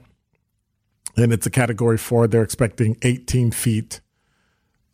and 1.15 1.31
it's 1.31 1.45
a 1.45 1.49
category 1.49 1.97
four. 1.97 2.27
They're 2.27 2.43
expecting 2.43 2.97
18 3.01 3.51
feet 3.51 4.01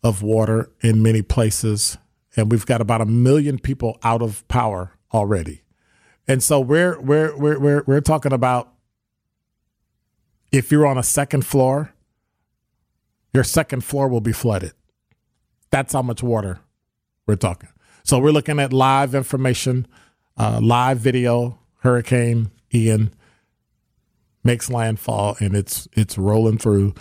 of 0.02 0.22
water 0.22 0.70
in 0.80 1.02
many 1.02 1.22
places, 1.22 1.96
and 2.36 2.50
we've 2.50 2.66
got 2.66 2.80
about 2.80 3.00
a 3.00 3.06
million 3.06 3.58
people 3.58 3.98
out 4.02 4.22
of 4.22 4.46
power 4.48 4.92
already. 5.12 5.62
And 6.28 6.42
so 6.42 6.60
we're 6.60 7.00
we're 7.00 7.36
we're 7.36 7.58
we're, 7.58 7.84
we're 7.86 8.00
talking 8.00 8.32
about 8.32 8.72
if 10.52 10.70
you're 10.70 10.86
on 10.86 10.98
a 10.98 11.02
second 11.02 11.46
floor, 11.46 11.94
your 13.32 13.44
second 13.44 13.84
floor 13.84 14.08
will 14.08 14.20
be 14.20 14.32
flooded. 14.32 14.72
That's 15.72 15.94
how 15.94 16.02
much 16.02 16.22
water 16.22 16.60
we're 17.26 17.34
talking. 17.36 17.70
So 18.04 18.18
we're 18.18 18.30
looking 18.30 18.60
at 18.60 18.72
live 18.72 19.14
information, 19.14 19.88
uh, 20.36 20.60
live 20.62 20.98
video. 20.98 21.58
Hurricane 21.78 22.52
Ian 22.72 23.12
makes 24.44 24.70
landfall 24.70 25.36
and 25.40 25.56
it's 25.56 25.88
it's 25.94 26.16
rolling 26.16 26.58
through, 26.58 26.94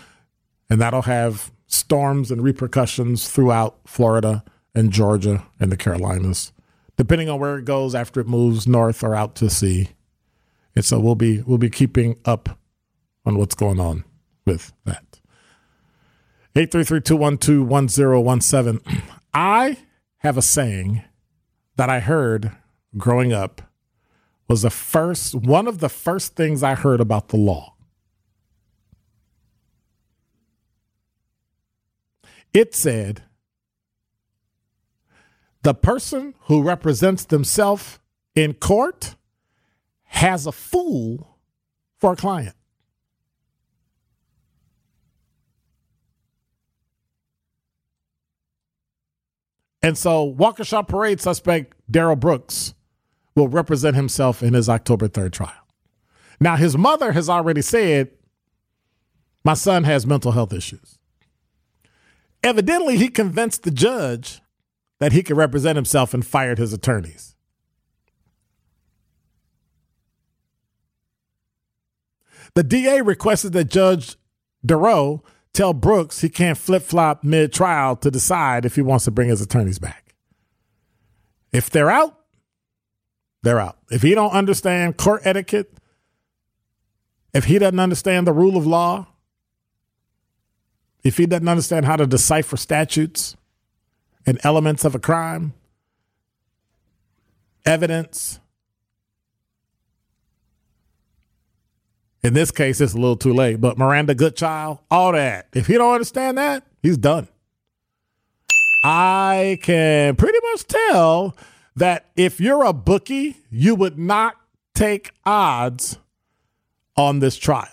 and 0.70 0.82
that'll 0.82 1.04
have 1.04 1.52
storms 1.68 2.32
and 2.32 2.42
repercussions 2.42 3.30
throughout 3.30 3.78
Florida 3.86 4.44
and 4.74 4.92
Georgia 4.92 5.44
and 5.60 5.72
the 5.72 5.78
Carolinas, 5.78 6.52
depending 6.98 7.30
on 7.30 7.40
where 7.40 7.60
it 7.60 7.66
goes 7.66 7.94
after 7.94 8.20
it 8.22 8.28
moves 8.28 8.66
north 8.66 9.04
or 9.04 9.14
out 9.14 9.36
to 9.36 9.50
sea. 9.50 9.90
And 10.76 10.86
so 10.86 11.00
we'll 11.00 11.16
be 11.16 11.42
we'll 11.42 11.58
be 11.58 11.70
keeping 11.70 12.16
up 12.26 12.58
on 13.26 13.38
what's 13.38 13.56
going 13.56 13.80
on 13.80 14.04
with 14.46 14.74
that. 14.86 15.21
833-212-1017. 16.56 18.82
I 19.34 19.78
have 20.18 20.38
a 20.38 20.42
saying 20.42 21.04
that 21.78 21.90
I 21.90 22.00
heard 22.00 22.52
growing 22.98 23.34
up 23.34 23.62
was 24.48 24.64
the 24.64 24.70
first 24.70 25.34
one 25.34 25.68
of 25.68 25.80
the 25.80 25.88
first 25.88 26.36
things 26.36 26.62
I 26.62 26.76
heard 26.76 27.00
about 27.00 27.30
the 27.30 27.38
law. 27.38 27.76
It 32.54 32.76
said 32.76 33.24
the 35.64 35.74
person 35.74 36.36
who 36.42 36.62
represents 36.62 37.24
themselves 37.24 37.98
in 38.36 38.56
court 38.56 39.16
has 40.04 40.46
a 40.46 40.52
fool 40.52 41.38
for 41.98 42.12
a 42.12 42.18
client. 42.18 42.58
And 49.84 49.98
so 49.98 50.34
Waukesha 50.34 50.88
parade 50.88 51.20
suspect 51.20 51.76
Darrell 51.90 52.16
Brooks 52.16 52.74
will 53.36 53.48
represent 53.48 53.96
himself 53.96 54.44
in 54.44 54.54
his 54.54 54.70
October 54.70 55.08
3rd 55.08 55.32
trial. 55.32 55.68
Now, 56.40 56.56
his 56.56 56.78
mother 56.78 57.12
has 57.12 57.30
already 57.30 57.62
said, 57.62 58.10
My 59.44 59.54
son 59.54 59.84
has 59.84 60.06
mental 60.06 60.32
health 60.32 60.54
issues. 60.54 60.98
Evidently, 62.44 62.98
he 62.98 63.08
convinced 63.08 63.64
the 63.64 63.72
judge 63.72 64.42
that 65.00 65.14
he 65.14 65.24
could 65.24 65.38
represent 65.38 65.76
himself 65.76 66.14
and 66.14 66.26
fired 66.26 66.58
his 66.58 66.74
attorneys. 66.74 67.36
The 72.54 72.64
DA 72.64 73.02
requested 73.02 73.54
that 73.54 73.70
Judge 73.70 74.18
Dorow 74.66 75.24
tell 75.54 75.74
Brooks 75.74 76.22
he 76.22 76.30
can't 76.30 76.58
flip 76.58 76.84
flop 76.84 77.24
mid 77.24 77.54
trial 77.54 77.96
to 77.98 78.12
decide 78.12 78.66
if 78.66 78.76
he 78.76 78.82
wants 78.82 79.06
to 79.06 79.12
bring 79.12 79.30
his 79.30 79.42
attorneys 79.42 79.80
back. 79.80 80.16
If 81.52 81.70
they're 81.70 81.92
out, 81.92 82.18
they're 83.44 83.60
out. 83.60 83.78
If 83.90 84.02
he 84.02 84.16
don't 84.16 84.32
understand 84.32 84.98
court 84.98 85.22
etiquette, 85.26 85.74
if 87.34 87.46
he 87.46 87.60
doesn't 87.60 87.80
understand 87.80 88.28
the 88.28 88.34
rule 88.34 88.58
of 88.58 88.66
law, 88.66 89.08
if 91.04 91.18
he 91.18 91.26
doesn't 91.26 91.48
understand 91.48 91.86
how 91.86 91.96
to 91.96 92.06
decipher 92.06 92.58
statutes 92.58 93.36
and 94.26 94.40
elements 94.44 94.86
of 94.86 94.94
a 94.94 95.00
crime, 95.00 95.54
evidence, 97.66 98.40
in 102.24 102.34
this 102.34 102.52
case, 102.52 102.80
it's 102.82 102.94
a 102.94 102.98
little 102.98 103.16
too 103.16 103.34
late, 103.34 103.60
but 103.60 103.78
Miranda 103.78 104.14
Goodchild, 104.14 104.80
all 104.90 105.12
that. 105.14 105.48
If 105.54 105.68
he 105.68 105.74
don't 105.74 105.94
understand 105.94 106.38
that, 106.38 106.64
he's 106.82 106.98
done. 106.98 107.28
I 108.84 109.60
can 109.64 110.16
pretty 110.16 110.40
much 110.52 110.68
tell 110.68 111.36
that 111.76 112.08
if 112.16 112.40
you're 112.40 112.64
a 112.64 112.74
bookie, 112.74 113.38
you 113.50 113.76
would 113.76 113.98
not 113.98 114.36
take 114.74 115.12
odds 115.26 115.98
on 116.96 117.20
this 117.20 117.38
trial. 117.38 117.68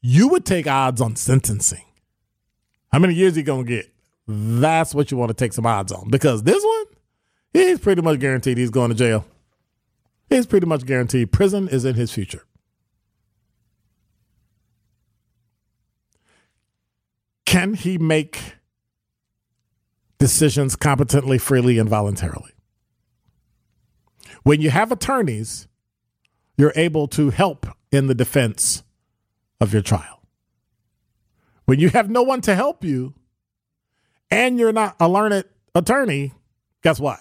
You 0.00 0.28
would 0.28 0.44
take 0.44 0.66
odds 0.66 1.00
on 1.00 1.16
sentencing. 1.16 1.84
How 2.92 2.98
many 2.98 3.14
years 3.14 3.34
he 3.34 3.42
gonna 3.42 3.64
get? 3.64 3.90
That's 4.26 4.94
what 4.94 5.10
you 5.10 5.16
want 5.16 5.28
to 5.30 5.34
take 5.34 5.52
some 5.52 5.66
odds 5.66 5.92
on 5.92 6.10
because 6.10 6.42
this 6.42 6.62
one, 6.64 6.84
he's 7.52 7.78
pretty 7.78 8.02
much 8.02 8.20
guaranteed 8.20 8.56
he's 8.56 8.70
going 8.70 8.90
to 8.90 8.94
jail. 8.94 9.26
He's 10.30 10.46
pretty 10.46 10.66
much 10.66 10.86
guaranteed 10.86 11.30
prison 11.30 11.68
is 11.68 11.84
in 11.84 11.94
his 11.94 12.10
future. 12.10 12.44
Can 17.54 17.74
he 17.74 17.98
make 17.98 18.56
decisions 20.18 20.74
competently, 20.74 21.38
freely, 21.38 21.78
and 21.78 21.88
voluntarily? 21.88 22.50
When 24.42 24.60
you 24.60 24.70
have 24.70 24.90
attorneys, 24.90 25.68
you're 26.56 26.72
able 26.74 27.06
to 27.06 27.30
help 27.30 27.68
in 27.92 28.08
the 28.08 28.14
defense 28.14 28.82
of 29.60 29.72
your 29.72 29.82
trial. 29.82 30.20
When 31.64 31.78
you 31.78 31.90
have 31.90 32.10
no 32.10 32.24
one 32.24 32.40
to 32.40 32.56
help 32.56 32.82
you 32.82 33.14
and 34.32 34.58
you're 34.58 34.72
not 34.72 34.96
a 34.98 35.08
learned 35.08 35.44
attorney, 35.76 36.32
guess 36.82 36.98
what? 36.98 37.20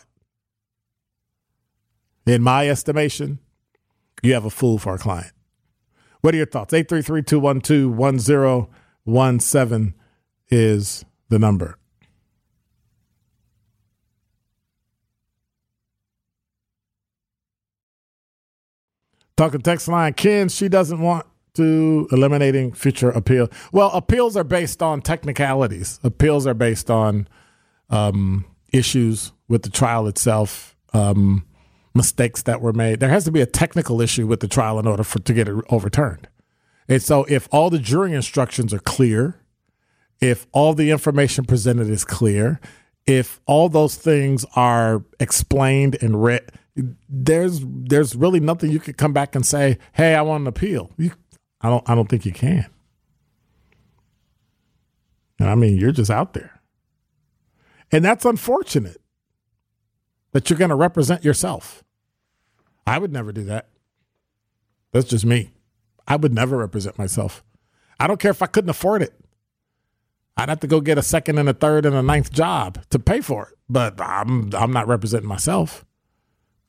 In 2.26 2.42
my 2.42 2.68
estimation, 2.68 3.38
you 4.24 4.34
have 4.34 4.46
a 4.46 4.50
fool 4.50 4.80
for 4.80 4.96
a 4.96 4.98
client. 4.98 5.34
What 6.22 6.34
are 6.34 6.38
your 6.38 6.48
thoughts? 6.48 6.74
833 6.74 7.22
212 7.22 8.68
1017 9.04 9.94
is 10.54 11.04
the 11.30 11.40
number. 11.40 11.78
Talking 19.36 19.62
text 19.62 19.88
line, 19.88 20.14
Ken, 20.14 20.48
she 20.48 20.70
doesn't 20.70 21.02
want 21.02 21.26
to 21.56 22.08
eliminating 22.12 22.72
future 22.72 23.10
appeal. 23.10 23.50
Well, 23.72 23.90
appeals 23.92 24.38
are 24.38 24.44
based 24.44 24.84
on 24.84 25.02
technicalities. 25.02 26.00
Appeals 26.04 26.46
are 26.46 26.54
based 26.54 26.92
on 26.92 27.28
um, 27.90 28.46
issues 28.72 29.32
with 29.48 29.64
the 29.64 29.72
trial 29.72 30.08
itself, 30.08 30.76
um, 30.94 31.48
mistakes 31.96 32.44
that 32.44 32.62
were 32.62 32.74
made. 32.74 33.00
There 33.00 33.10
has 33.10 33.24
to 33.26 33.32
be 33.32 33.42
a 33.42 33.48
technical 33.48 34.02
issue 34.02 34.28
with 34.28 34.40
the 34.40 34.48
trial 34.48 34.78
in 34.78 34.86
order 34.86 35.04
for 35.04 35.18
to 35.18 35.34
get 35.34 35.48
it 35.48 35.56
overturned. 35.70 36.28
And 36.88 37.02
so, 37.02 37.24
if 37.24 37.48
all 37.52 37.72
the 37.72 37.80
jury 37.80 38.14
instructions 38.14 38.72
are 38.72 38.80
clear, 38.80 39.43
if 40.24 40.48
all 40.54 40.74
the 40.74 40.90
information 40.90 41.44
presented 41.44 41.90
is 41.90 42.06
clear, 42.06 42.62
if 43.06 43.42
all 43.46 43.68
those 43.68 43.96
things 43.96 44.46
are 44.56 45.04
explained 45.20 45.98
and 46.02 46.24
read 46.24 46.50
there's 47.10 47.62
there's 47.64 48.16
really 48.16 48.40
nothing 48.40 48.72
you 48.72 48.80
could 48.80 48.98
come 48.98 49.14
back 49.14 49.36
and 49.36 49.46
say, 49.46 49.78
"Hey, 49.92 50.16
I 50.16 50.22
want 50.22 50.42
an 50.42 50.48
appeal." 50.48 50.90
You, 50.98 51.12
I 51.62 51.70
don't 51.70 51.88
I 51.88 51.94
don't 51.94 52.08
think 52.10 52.26
you 52.26 52.32
can. 52.32 52.66
And 55.40 55.50
I 55.50 55.56
mean, 55.56 55.78
you're 55.78 55.92
just 55.92 56.10
out 56.10 56.34
there, 56.34 56.62
and 57.92 58.04
that's 58.04 58.26
unfortunate 58.26 59.02
that 60.32 60.50
you're 60.50 60.58
going 60.58 60.70
to 60.70 60.76
represent 60.76 61.24
yourself. 61.24 61.84
I 62.88 62.98
would 62.98 63.12
never 63.12 63.32
do 63.32 63.44
that. 63.44 63.68
That's 64.94 65.08
just 65.08 65.26
me. 65.26 65.52
I 66.08 66.16
would 66.16 66.34
never 66.34 66.58
represent 66.58 66.98
myself. 66.98 67.44
I 68.00 68.08
don't 68.08 68.20
care 68.20 68.32
if 68.32 68.42
I 68.42 68.48
couldn't 68.48 68.70
afford 68.70 69.02
it. 69.04 69.14
I'd 70.36 70.50
have 70.50 70.60
to 70.62 70.68
go 70.68 70.82
get 70.82 70.98
a 70.98 71.04
second 71.04 71.38
and 71.38 71.48
a 71.48 71.54
third 71.54 71.86
and 71.86 71.96
a 71.96 72.02
ninth 72.02 72.32
job 72.32 72.84
to 72.90 73.00
pay 73.00 73.22
for 73.22 73.50
it. 73.50 73.58
But 73.70 74.00
I'm 74.02 74.54
I'm 74.56 74.72
not 74.72 74.88
representing 74.88 75.30
myself. 75.30 75.86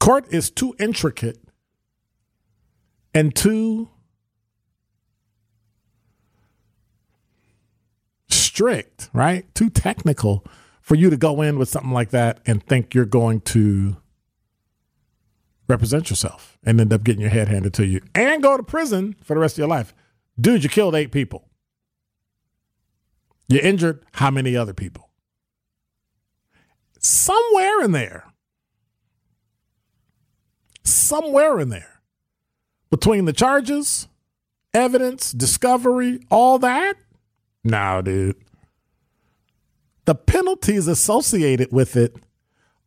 Court 0.01 0.27
is 0.31 0.51
too 0.51 0.75
intricate 0.79 1.39
and 3.15 3.35
too 3.35 3.89
strict, 8.29 9.09
right? 9.13 9.53
Too 9.55 9.71
technical 9.71 10.45
for 10.81 10.95
you 10.95 11.09
to 11.09 11.17
go 11.17 11.41
in 11.41 11.59
with 11.59 11.69
something 11.69 11.93
like 11.93 12.11
that 12.11 12.41
and 12.45 12.63
think 12.63 12.95
you're 12.95 13.07
going 13.07 13.41
to 13.41 13.97
represent 15.67 16.11
yourself 16.11 16.59
and 16.63 16.79
end 16.81 16.93
up 16.93 17.03
getting 17.03 17.23
your 17.23 17.31
head 17.31 17.49
handed 17.49 17.73
to 17.75 17.87
you 17.87 18.01
and 18.15 18.43
go 18.43 18.57
to 18.57 18.63
prison 18.63 19.17
for 19.23 19.35
the 19.35 19.41
rest 19.41 19.55
of 19.55 19.59
your 19.59 19.69
life. 19.69 19.95
Dude, 20.39 20.63
you 20.63 20.69
killed 20.69 20.95
eight 20.95 21.11
people. 21.11 21.49
You 23.49 23.61
injured 23.61 24.05
how 24.13 24.31
many 24.31 24.57
other 24.57 24.75
people? 24.75 25.11
Somewhere 26.99 27.83
in 27.83 27.93
there, 27.93 28.33
somewhere 30.83 31.61
in 31.61 31.69
there, 31.69 32.01
between 32.91 33.27
the 33.27 33.33
charges, 33.33 34.09
evidence, 34.73 35.33
discovery, 35.33 36.21
all 36.31 36.59
that, 36.59 36.97
no, 37.63 38.03
dude. 38.03 38.37
The 40.05 40.15
penalties 40.15 40.87
associated 40.87 41.73
with 41.73 41.97
it 41.97 42.17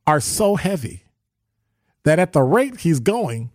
are 0.06 0.20
so 0.20 0.56
heavy 0.56 1.04
that 2.04 2.20
at 2.20 2.34
the 2.34 2.44
rate 2.44 2.82
he's 2.82 3.00
going, 3.00 3.52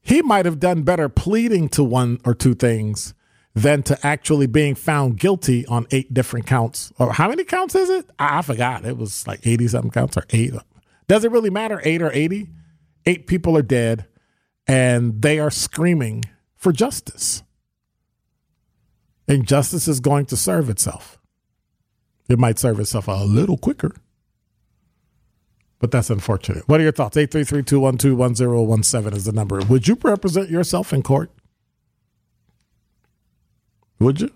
he 0.00 0.22
might 0.22 0.46
have 0.46 0.58
done 0.58 0.82
better 0.82 1.08
pleading 1.08 1.68
to 1.70 1.84
one 1.84 2.18
or 2.24 2.34
two 2.34 2.54
things 2.54 3.14
than 3.56 3.82
to 3.82 4.06
actually 4.06 4.46
being 4.46 4.74
found 4.74 5.18
guilty 5.18 5.66
on 5.66 5.86
eight 5.90 6.12
different 6.12 6.46
counts. 6.46 6.92
Or 6.98 7.12
how 7.12 7.28
many 7.28 7.42
counts 7.42 7.74
is 7.74 7.88
it? 7.88 8.08
I 8.18 8.42
forgot. 8.42 8.84
It 8.84 8.96
was 8.96 9.26
like 9.26 9.44
80 9.44 9.68
something 9.68 9.90
counts 9.90 10.16
or 10.16 10.26
eight. 10.30 10.52
Does 11.08 11.24
it 11.24 11.32
really 11.32 11.50
matter, 11.50 11.80
eight 11.82 12.02
or 12.02 12.12
80? 12.12 12.50
Eight 13.06 13.26
people 13.26 13.56
are 13.56 13.62
dead 13.62 14.06
and 14.66 15.22
they 15.22 15.38
are 15.38 15.50
screaming 15.50 16.24
for 16.54 16.70
justice. 16.70 17.42
And 19.26 19.48
justice 19.48 19.88
is 19.88 20.00
going 20.00 20.26
to 20.26 20.36
serve 20.36 20.68
itself. 20.68 21.18
It 22.28 22.38
might 22.38 22.58
serve 22.58 22.78
itself 22.78 23.08
a 23.08 23.24
little 23.24 23.56
quicker 23.56 23.94
but 25.78 25.90
that's 25.90 26.10
unfortunate. 26.10 26.66
What 26.68 26.80
are 26.80 26.82
your 26.82 26.92
thoughts? 26.92 27.16
833-212-1017 27.16 29.14
is 29.14 29.24
the 29.26 29.32
number. 29.32 29.60
Would 29.68 29.86
you 29.86 29.98
represent 30.02 30.48
yourself 30.50 30.92
in 30.92 31.02
court? 31.02 31.30
Would 33.98 34.20
you? 34.20 34.30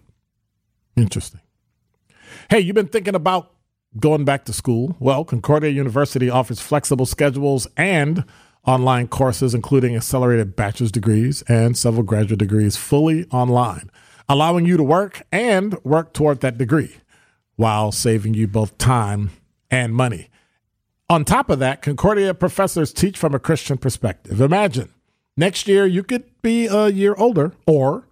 Interesting. 0.97 1.41
Hey, 2.49 2.61
you've 2.61 2.75
been 2.75 2.89
thinking 2.89 3.15
about 3.15 3.53
going 3.99 4.25
back 4.25 4.45
to 4.47 4.53
school? 4.53 4.97
Well, 4.99 5.25
Concordia 5.25 5.71
University 5.71 6.31
offers 6.31 6.61
flexible 6.61 7.07
schedules 7.07 7.67
and 7.77 8.25
online 8.67 9.09
courses, 9.09 9.55
including 9.55 9.97
accelerated 9.97 10.57
bachelor's 10.57 10.93
degrees 10.93 11.43
and 11.49 11.77
several 11.77 12.03
graduate 12.03 12.39
degrees 12.39 12.77
fully 12.77 13.27
online, 13.31 13.91
allowing 14.29 14.67
you 14.67 14.77
to 14.77 14.83
work 14.83 15.23
and 15.33 15.83
work 15.85 16.13
toward 16.13 16.41
that 16.41 16.59
degree 16.59 16.97
while 17.57 17.93
saving 17.93 18.35
you 18.35 18.47
both 18.47 18.77
time 18.79 19.31
and 19.71 19.95
money. 19.95 20.29
On 21.09 21.25
top 21.25 21.51
of 21.51 21.59
that, 21.59 21.83
Concordia 21.83 22.35
professors 22.35 22.93
teach 22.93 23.19
from 23.19 23.35
a 23.35 23.39
Christian 23.39 23.77
perspective. 23.77 24.41
Imagine 24.41 24.91
next 25.37 25.67
year 25.67 25.85
you 25.85 26.03
could 26.03 26.25
be 26.43 26.67
a 26.67 26.89
year 26.89 27.15
older 27.19 27.53
or 27.67 28.05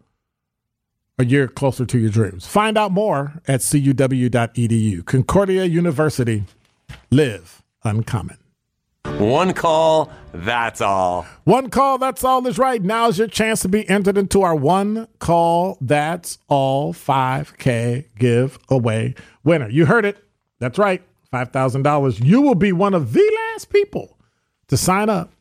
a 1.18 1.24
year 1.24 1.48
closer 1.48 1.84
to 1.84 1.98
your 1.98 2.10
dreams. 2.10 2.46
Find 2.46 2.78
out 2.78 2.92
more 2.92 3.40
at 3.48 3.60
cuw.edu. 3.60 5.04
Concordia 5.04 5.64
University. 5.64 6.44
Live 7.10 7.62
uncommon. 7.84 8.38
One 9.16 9.52
call, 9.52 10.12
that's 10.32 10.80
all. 10.80 11.26
One 11.44 11.70
call, 11.70 11.98
that's 11.98 12.22
all 12.22 12.46
is 12.46 12.58
right. 12.58 12.80
Now's 12.80 13.18
your 13.18 13.26
chance 13.26 13.62
to 13.62 13.68
be 13.68 13.88
entered 13.88 14.16
into 14.16 14.42
our 14.42 14.54
one 14.54 15.08
call, 15.18 15.76
that's 15.80 16.38
all 16.48 16.92
5K 16.92 18.04
giveaway 18.16 19.14
winner. 19.42 19.68
You 19.68 19.86
heard 19.86 20.04
it. 20.04 20.18
That's 20.60 20.78
right. 20.78 21.02
$5,000, 21.32 22.24
you 22.24 22.40
will 22.40 22.54
be 22.54 22.72
one 22.72 22.94
of 22.94 23.12
the 23.12 23.38
last 23.52 23.70
people 23.70 24.18
to 24.68 24.76
sign 24.76 25.10
up 25.10 25.32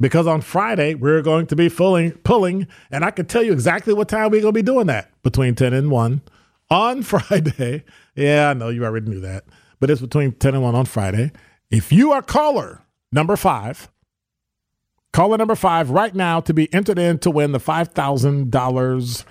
because 0.00 0.26
on 0.26 0.40
Friday 0.40 0.94
we're 0.94 1.22
going 1.22 1.46
to 1.46 1.56
be 1.56 1.68
pulling, 1.68 2.12
pulling, 2.12 2.66
and 2.90 3.04
I 3.04 3.10
can 3.10 3.26
tell 3.26 3.42
you 3.42 3.52
exactly 3.52 3.94
what 3.94 4.08
time 4.08 4.30
we're 4.30 4.42
going 4.42 4.54
to 4.54 4.58
be 4.58 4.62
doing 4.62 4.86
that 4.86 5.10
between 5.22 5.54
10 5.54 5.72
and 5.72 5.90
1 5.90 6.22
on 6.70 7.02
Friday. 7.04 7.84
Yeah, 8.14 8.50
I 8.50 8.54
know 8.54 8.68
you 8.68 8.84
already 8.84 9.08
knew 9.08 9.20
that, 9.20 9.44
but 9.80 9.90
it's 9.90 10.00
between 10.00 10.32
10 10.32 10.54
and 10.54 10.62
1 10.62 10.74
on 10.74 10.84
Friday. 10.86 11.32
If 11.70 11.92
you 11.92 12.12
are 12.12 12.22
caller 12.22 12.82
number 13.12 13.36
five, 13.36 13.88
caller 15.12 15.38
number 15.38 15.54
five 15.54 15.90
right 15.90 16.14
now 16.14 16.40
to 16.40 16.54
be 16.54 16.72
entered 16.72 16.98
in 16.98 17.18
to 17.20 17.30
win 17.30 17.52
the 17.52 17.58
$5,000. 17.58 19.24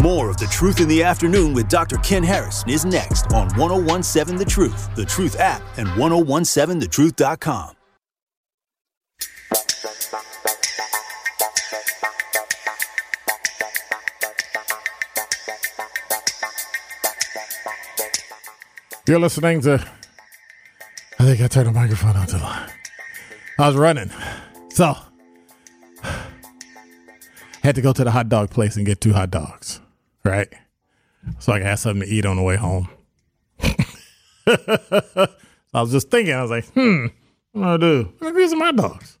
More 0.00 0.28
of 0.28 0.36
The 0.36 0.46
Truth 0.48 0.80
in 0.80 0.88
the 0.88 1.02
Afternoon 1.02 1.54
with 1.54 1.70
Dr. 1.70 1.96
Ken 1.96 2.22
Harris 2.22 2.62
is 2.68 2.84
next 2.84 3.32
on 3.32 3.48
1017 3.56 4.36
The 4.36 4.44
Truth, 4.44 4.94
The 4.96 5.06
Truth 5.06 5.40
app, 5.40 5.62
and 5.78 5.88
1017thetruth.com. 5.88 7.77
You're 19.08 19.18
listening 19.18 19.62
to. 19.62 19.82
I 21.18 21.24
think 21.24 21.40
I 21.40 21.46
turned 21.48 21.68
the 21.68 21.72
microphone 21.72 22.14
on 22.14 22.26
too 22.26 22.36
long. 22.36 22.68
I 23.58 23.66
was 23.66 23.74
running. 23.74 24.10
So, 24.68 24.98
had 27.62 27.74
to 27.76 27.80
go 27.80 27.94
to 27.94 28.04
the 28.04 28.10
hot 28.10 28.28
dog 28.28 28.50
place 28.50 28.76
and 28.76 28.84
get 28.84 29.00
two 29.00 29.14
hot 29.14 29.30
dogs, 29.30 29.80
right? 30.24 30.48
So 31.38 31.54
I 31.54 31.58
can 31.58 31.68
have 31.68 31.78
something 31.78 32.06
to 32.06 32.14
eat 32.14 32.26
on 32.26 32.36
the 32.36 32.42
way 32.42 32.56
home. 32.56 32.90
I 34.46 35.28
was 35.72 35.90
just 35.90 36.10
thinking, 36.10 36.34
I 36.34 36.42
was 36.42 36.50
like, 36.50 36.66
hmm, 36.72 37.06
what 37.52 37.62
do 37.62 37.68
I 37.68 37.76
do? 37.78 38.12
I'm 38.20 38.36
get 38.36 38.50
some 38.50 38.60
hot 38.60 38.76
dogs. 38.76 39.16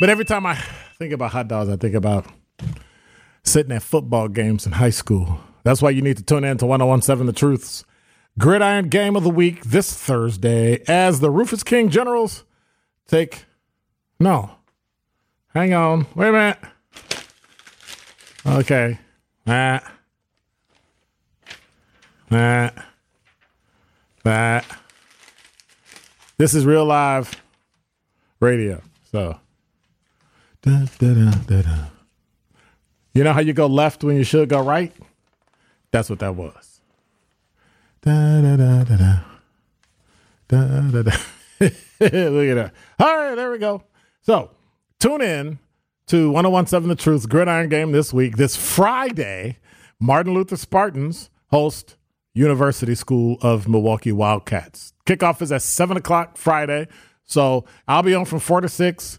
But 0.00 0.10
every 0.10 0.24
time 0.24 0.46
I 0.46 0.56
think 0.98 1.12
about 1.12 1.30
hot 1.30 1.46
dogs, 1.46 1.70
I 1.70 1.76
think 1.76 1.94
about 1.94 2.26
sitting 3.44 3.70
at 3.70 3.84
football 3.84 4.26
games 4.26 4.66
in 4.66 4.72
high 4.72 4.90
school. 4.90 5.38
That's 5.62 5.80
why 5.80 5.90
you 5.90 6.02
need 6.02 6.16
to 6.16 6.24
tune 6.24 6.42
in 6.42 6.58
to 6.58 6.66
1017 6.66 7.26
The 7.26 7.32
Truths 7.32 7.84
Gridiron 8.38 8.88
game 8.88 9.16
of 9.16 9.22
the 9.22 9.30
week 9.30 9.64
this 9.64 9.92
Thursday 9.92 10.82
as 10.86 11.20
the 11.20 11.30
Rufus 11.30 11.62
King 11.62 11.88
Generals 11.88 12.44
take. 13.06 13.44
No. 14.20 14.50
Hang 15.54 15.72
on. 15.72 16.06
Wait 16.14 16.28
a 16.28 16.32
minute. 16.32 16.58
Okay. 18.46 18.98
That. 19.46 19.90
That. 22.28 22.86
That. 24.24 24.66
This 26.38 26.54
is 26.54 26.66
real 26.66 26.84
live 26.84 27.40
radio. 28.40 28.82
So. 29.10 29.38
Da, 30.62 30.84
da, 30.98 31.30
da, 31.46 31.86
you 33.14 33.22
know 33.24 33.32
how 33.32 33.40
you 33.40 33.52
go 33.52 33.66
left 33.66 34.02
when 34.02 34.16
you 34.16 34.24
should 34.24 34.48
go 34.48 34.60
right? 34.60 34.92
That's 35.92 36.10
what 36.10 36.18
that 36.18 36.34
was. 36.34 36.65
Da, 38.06 38.40
da, 38.40 38.56
da, 38.56 38.84
da, 38.84 38.96
da. 38.96 39.18
Da, 40.46 40.90
da, 40.92 41.02
da. 41.02 41.10
Look 41.60 41.72
at 42.00 42.54
that. 42.54 42.72
All 43.00 43.16
right, 43.16 43.34
there 43.34 43.50
we 43.50 43.58
go. 43.58 43.82
So 44.22 44.52
tune 45.00 45.22
in 45.22 45.58
to 46.06 46.30
1017 46.30 46.88
The 46.88 46.94
Truth 46.94 47.28
Gridiron 47.28 47.68
Game 47.68 47.90
this 47.90 48.12
week. 48.12 48.36
This 48.36 48.54
Friday, 48.54 49.58
Martin 49.98 50.34
Luther 50.34 50.56
Spartans 50.56 51.30
host 51.50 51.96
University 52.32 52.94
School 52.94 53.38
of 53.42 53.66
Milwaukee 53.66 54.12
Wildcats. 54.12 54.92
Kickoff 55.04 55.42
is 55.42 55.50
at 55.50 55.62
7 55.62 55.96
o'clock 55.96 56.36
Friday. 56.36 56.86
So 57.24 57.64
I'll 57.88 58.04
be 58.04 58.14
on 58.14 58.24
from 58.24 58.38
4 58.38 58.60
to 58.60 58.68
6. 58.68 59.18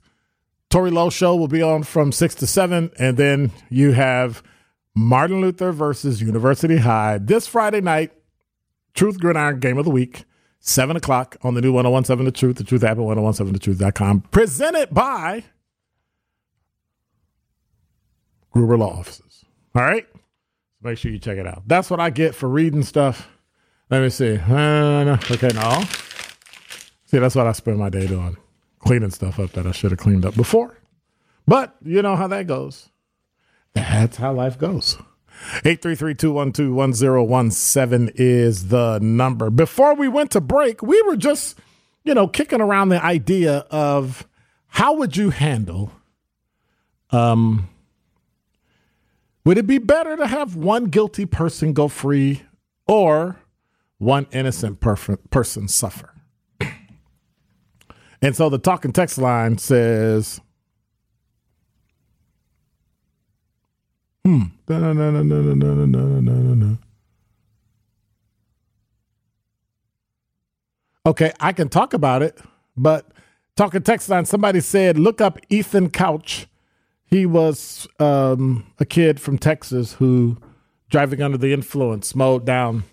Tori 0.70 0.92
Lowe 0.92 1.10
Show 1.10 1.36
will 1.36 1.50
be 1.50 1.62
on 1.62 1.84
from 1.84 2.14
6 2.14 2.36
to 2.36 2.48
7. 2.48 2.92
And 2.98 3.18
then 3.18 3.52
you 3.70 3.92
have 3.92 4.42
Martin 4.96 5.42
Luther 5.42 5.74
versus 5.74 6.22
University 6.22 6.78
High 6.78 7.18
this 7.18 7.48
Friday 7.48 7.82
night 7.82 8.14
Truth 8.98 9.20
Gridiron 9.20 9.60
Game 9.60 9.78
of 9.78 9.86
the 9.86 9.92
Week, 9.92 10.26
7 10.60 10.98
o'clock 10.98 11.38
on 11.44 11.54
the 11.54 11.62
new 11.62 11.72
1017 11.72 12.26
The 12.26 12.32
Truth, 12.32 12.58
The 12.58 12.64
Truth 12.64 12.84
app 12.84 12.98
at 12.98 13.04
1017thetruth.com, 13.04 14.22
presented 14.32 14.90
by 14.90 15.44
Gruber 18.52 18.76
Law 18.76 18.98
Offices. 18.98 19.46
All 19.76 19.84
right? 19.84 20.08
Make 20.82 20.98
sure 20.98 21.12
you 21.12 21.20
check 21.20 21.38
it 21.38 21.46
out. 21.46 21.62
That's 21.68 21.92
what 21.92 22.00
I 22.00 22.10
get 22.10 22.34
for 22.34 22.50
reading 22.50 22.82
stuff. 22.82 23.30
Let 23.92 24.02
me 24.02 24.10
see. 24.10 24.38
Uh, 24.38 25.18
okay, 25.30 25.50
no. 25.54 25.84
See, 27.06 27.20
that's 27.20 27.36
what 27.36 27.46
I 27.46 27.52
spend 27.52 27.78
my 27.78 27.90
day 27.90 28.08
doing, 28.08 28.36
cleaning 28.80 29.12
stuff 29.12 29.40
up 29.40 29.52
that 29.52 29.68
I 29.68 29.72
should 29.72 29.92
have 29.92 30.00
cleaned 30.00 30.26
up 30.26 30.36
before. 30.36 30.76
But 31.46 31.76
you 31.84 32.02
know 32.02 32.16
how 32.16 32.28
that 32.30 32.48
goes. 32.48 32.90
That's 33.74 34.18
how 34.18 34.34
life 34.34 34.58
goes. 34.58 34.98
833-212-1017 35.64 38.12
is 38.16 38.70
the 38.70 39.00
number. 39.00 39.50
Before 39.50 39.96
we 39.96 40.08
went 40.08 40.32
to 40.32 40.40
break, 40.42 40.82
we 40.82 41.02
were 41.04 41.18
just, 41.18 41.60
you 42.04 42.14
know, 42.14 42.28
kicking 42.28 42.62
around 42.62 42.90
the 42.90 43.04
idea 43.04 43.66
of 43.72 44.28
how 44.68 44.94
would 44.94 45.18
you 45.18 45.32
handle 45.32 45.92
um 47.12 47.70
would 49.46 49.58
it 49.58 49.66
be 49.66 49.78
better 49.78 50.18
to 50.18 50.28
have 50.28 50.58
one 50.58 50.86
guilty 50.86 51.26
person 51.26 51.72
go 51.72 51.88
free 51.88 52.42
or 52.86 53.38
one 53.98 54.28
innocent 54.34 54.82
perf- 54.82 55.18
person 55.30 55.70
suffer? 55.70 56.14
and 58.22 58.36
so 58.36 58.50
the 58.50 58.58
talking 58.58 58.92
text 58.92 59.18
line 59.18 59.58
says 59.58 60.42
Hmm. 64.28 64.42
Okay, 71.06 71.32
I 71.40 71.54
can 71.54 71.70
talk 71.70 71.94
about 71.94 72.22
it, 72.22 72.38
but 72.76 73.06
talking 73.56 73.84
text 73.84 74.10
line, 74.10 74.26
somebody 74.26 74.60
said, 74.60 75.00
look 75.00 75.22
up 75.22 75.40
Ethan 75.48 75.92
Couch. 75.92 76.48
He 77.06 77.26
was 77.26 77.88
um, 78.02 78.68
a 78.80 78.86
kid 78.86 79.22
from 79.22 79.38
Texas 79.38 79.94
who, 79.94 80.36
driving 80.90 81.22
under 81.22 81.38
the 81.38 81.54
influence, 81.54 82.14
mowed 82.14 82.46
down, 82.46 82.84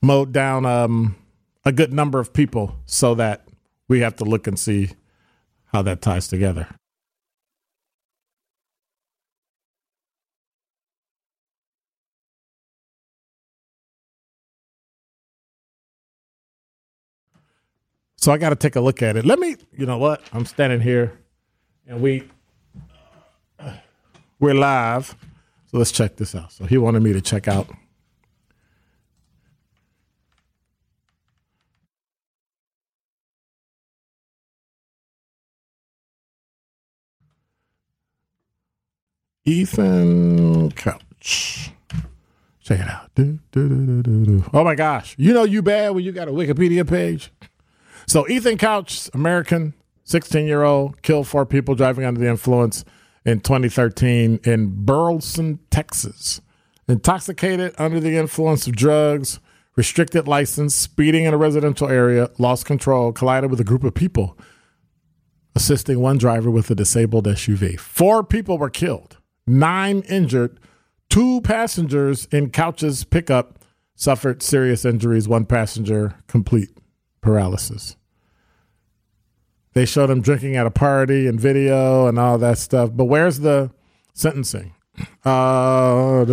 mowed 0.00 0.30
down 0.30 0.64
um, 0.64 1.16
a 1.64 1.72
good 1.72 1.92
number 1.92 2.20
of 2.20 2.32
people. 2.32 2.76
So 2.86 3.16
that 3.16 3.48
we 3.88 4.02
have 4.02 4.14
to 4.18 4.24
look 4.24 4.46
and 4.46 4.56
see 4.56 4.90
how 5.72 5.82
that 5.82 6.00
ties 6.00 6.28
together. 6.28 6.68
So 18.22 18.30
I 18.30 18.38
got 18.38 18.50
to 18.50 18.54
take 18.54 18.76
a 18.76 18.80
look 18.80 19.02
at 19.02 19.16
it. 19.16 19.24
Let 19.24 19.40
me, 19.40 19.56
you 19.76 19.84
know 19.84 19.98
what? 19.98 20.22
I'm 20.32 20.46
standing 20.46 20.80
here 20.80 21.18
and 21.88 22.00
we 22.00 22.22
we're 24.38 24.54
live. 24.54 25.16
So 25.66 25.78
let's 25.78 25.90
check 25.90 26.14
this 26.14 26.32
out. 26.36 26.52
So 26.52 26.64
he 26.64 26.78
wanted 26.78 27.02
me 27.02 27.12
to 27.14 27.20
check 27.20 27.48
out 27.48 27.68
Ethan 39.44 40.70
Couch. 40.70 41.72
Check 42.62 42.78
it 42.78 42.88
out. 42.88 43.12
Do, 43.16 43.40
do, 43.50 44.02
do, 44.02 44.44
oh 44.52 44.62
my 44.62 44.76
gosh. 44.76 45.16
You 45.18 45.34
know 45.34 45.42
you 45.42 45.60
bad 45.60 45.96
when 45.96 46.04
you 46.04 46.12
got 46.12 46.28
a 46.28 46.30
Wikipedia 46.30 46.88
page? 46.88 47.32
So 48.06 48.28
Ethan 48.28 48.58
Couch, 48.58 49.08
American, 49.14 49.74
16 50.04 50.46
year 50.46 50.62
old, 50.62 51.02
killed 51.02 51.28
four 51.28 51.46
people 51.46 51.74
driving 51.74 52.04
under 52.04 52.20
the 52.20 52.28
influence 52.28 52.84
in 53.24 53.40
2013 53.40 54.40
in 54.44 54.84
Burleson, 54.84 55.60
Texas. 55.70 56.40
Intoxicated 56.88 57.74
under 57.78 58.00
the 58.00 58.16
influence 58.16 58.66
of 58.66 58.74
drugs, 58.74 59.38
restricted 59.76 60.26
license, 60.26 60.74
speeding 60.74 61.24
in 61.24 61.32
a 61.32 61.38
residential 61.38 61.88
area, 61.88 62.28
lost 62.38 62.66
control, 62.66 63.12
collided 63.12 63.50
with 63.50 63.60
a 63.60 63.64
group 63.64 63.84
of 63.84 63.94
people, 63.94 64.36
assisting 65.54 66.00
one 66.00 66.18
driver 66.18 66.50
with 66.50 66.70
a 66.70 66.74
disabled 66.74 67.26
SUV. 67.26 67.78
Four 67.78 68.24
people 68.24 68.58
were 68.58 68.68
killed, 68.68 69.18
nine 69.46 70.02
injured, 70.08 70.58
two 71.08 71.40
passengers 71.42 72.26
in 72.26 72.50
Couch's 72.50 73.04
pickup 73.04 73.60
suffered 73.94 74.42
serious 74.42 74.84
injuries, 74.84 75.28
one 75.28 75.46
passenger 75.46 76.16
complete 76.26 76.70
paralysis. 77.22 77.96
They 79.72 79.86
showed 79.86 80.10
him 80.10 80.20
drinking 80.20 80.56
at 80.56 80.66
a 80.66 80.70
party 80.70 81.26
and 81.26 81.40
video 81.40 82.06
and 82.06 82.18
all 82.18 82.36
that 82.38 82.58
stuff. 82.58 82.90
But 82.92 83.06
where's 83.06 83.40
the 83.40 83.70
sentencing? 84.12 84.74
Uh, 85.24 86.24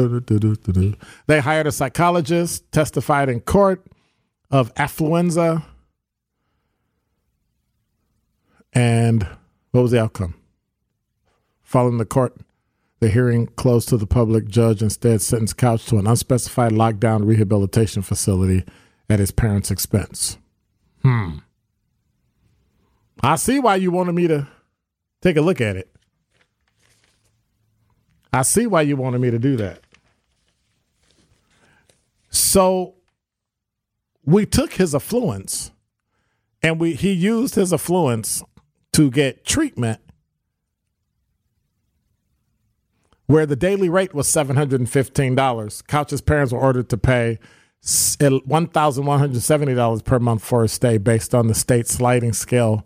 they 1.27 1.39
hired 1.39 1.67
a 1.67 1.71
psychologist, 1.71 2.69
testified 2.71 3.29
in 3.29 3.39
court 3.39 3.85
of 4.51 4.73
affluenza. 4.75 5.63
And 8.73 9.25
what 9.71 9.81
was 9.81 9.91
the 9.91 10.01
outcome? 10.01 10.33
Following 11.61 11.99
the 11.99 12.05
court, 12.05 12.35
the 12.99 13.09
hearing 13.09 13.47
closed 13.47 13.87
to 13.89 13.97
the 13.97 14.07
public, 14.07 14.47
judge 14.47 14.81
instead 14.81 15.21
sentenced 15.21 15.57
Couch 15.57 15.85
to 15.85 15.97
an 15.97 16.07
unspecified 16.07 16.71
lockdown 16.71 17.25
rehabilitation 17.25 18.01
facility 18.01 18.65
at 19.09 19.19
his 19.19 19.31
parents' 19.31 19.71
expense. 19.71 20.37
Hmm. 21.01 21.37
I 23.21 23.35
see 23.35 23.59
why 23.59 23.75
you 23.75 23.91
wanted 23.91 24.13
me 24.13 24.27
to 24.27 24.47
take 25.21 25.37
a 25.37 25.41
look 25.41 25.61
at 25.61 25.75
it. 25.75 25.89
I 28.31 28.43
see 28.43 28.67
why 28.67 28.81
you 28.83 28.95
wanted 28.95 29.21
me 29.21 29.31
to 29.31 29.39
do 29.39 29.57
that. 29.57 29.81
So 32.29 32.95
we 34.23 34.45
took 34.45 34.73
his 34.73 34.93
affluence 34.93 35.71
and 36.61 36.79
we 36.79 36.93
he 36.93 37.11
used 37.11 37.55
his 37.55 37.73
affluence 37.73 38.43
to 38.93 39.09
get 39.09 39.45
treatment 39.45 39.99
where 43.25 43.45
the 43.45 43.55
daily 43.55 43.89
rate 43.89 44.13
was 44.13 44.27
$715. 44.27 45.87
Couch's 45.87 46.21
parents 46.21 46.51
were 46.51 46.59
ordered 46.59 46.89
to 46.89 46.97
pay 46.97 47.37
$1,170 47.83 50.03
per 50.03 50.19
month 50.19 50.43
for 50.43 50.63
a 50.63 50.67
stay 50.67 50.97
based 50.97 51.33
on 51.33 51.47
the 51.47 51.55
state 51.55 51.87
sliding 51.87 52.33
scale 52.33 52.85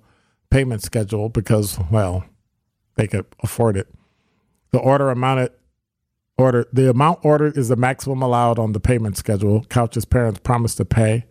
payment 0.50 0.84
schedule 0.84 1.30
because, 1.30 1.80
well, 1.92 2.26
they 2.96 3.08
could 3.08 3.26
afford 3.42 3.76
it. 3.76 3.88
The 4.72 4.80
order 4.80 5.10
amounted 5.10 5.52
order 6.38 6.66
the 6.74 6.90
amount 6.90 7.20
ordered 7.24 7.58
is 7.58 7.70
the 7.70 7.76
maximum 7.76 8.22
allowed 8.22 8.60
on 8.60 8.74
the 8.74 8.80
payment 8.80 9.18
schedule. 9.18 9.66
Couch's 9.70 10.06
parents 10.06 10.40
promised 10.44 10.78
to 10.78 10.86
pay 10.86 11.26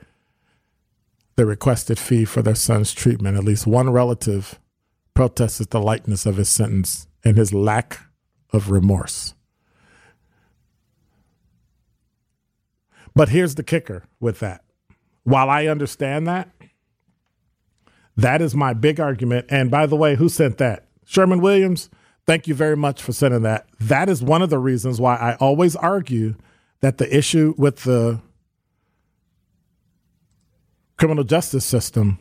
the 1.37 1.46
requested 1.46 1.98
fee 1.98 2.25
for 2.25 2.42
their 2.42 2.55
son's 2.55 2.92
treatment. 2.92 3.37
At 3.37 3.44
least 3.44 3.66
one 3.66 3.90
relative 3.90 4.59
protested 5.14 5.70
the 5.70 5.81
lightness 5.81 6.27
of 6.27 6.37
his 6.37 6.48
sentence 6.48 7.07
and 7.25 7.37
his 7.37 7.53
lack 7.53 8.01
of 8.53 8.70
remorse. 8.70 9.35
But 13.14 13.29
here's 13.29 13.55
the 13.55 13.62
kicker 13.62 14.05
with 14.20 14.40
that. 14.40 14.64
While 15.25 15.51
I 15.51 15.66
understand 15.66 16.27
that, 16.27 16.51
that 18.16 18.42
is 18.42 18.55
my 18.55 18.72
big 18.72 19.01
argument. 19.01 19.46
And 19.48 19.70
by 19.70 19.87
the 19.87 19.96
way, 19.96 20.16
who 20.16 20.29
sent 20.29 20.59
that? 20.59 20.88
Sherman 21.05 21.40
Williams. 21.40 21.90
Thank 22.25 22.46
you 22.46 22.55
very 22.55 22.77
much 22.77 23.03
for 23.03 23.12
sending 23.12 23.42
that. 23.42 23.66
That 23.81 24.09
is 24.09 24.22
one 24.22 24.42
of 24.42 24.51
the 24.51 24.59
reasons 24.59 25.01
why 25.01 25.16
I 25.16 25.35
always 25.37 25.75
argue 25.75 26.37
that 26.81 26.98
the 26.98 27.16
issue 27.16 27.55
with 27.59 27.83
the 27.83 28.20
criminal 30.96 31.25
justice 31.25 31.64
system 31.64 32.18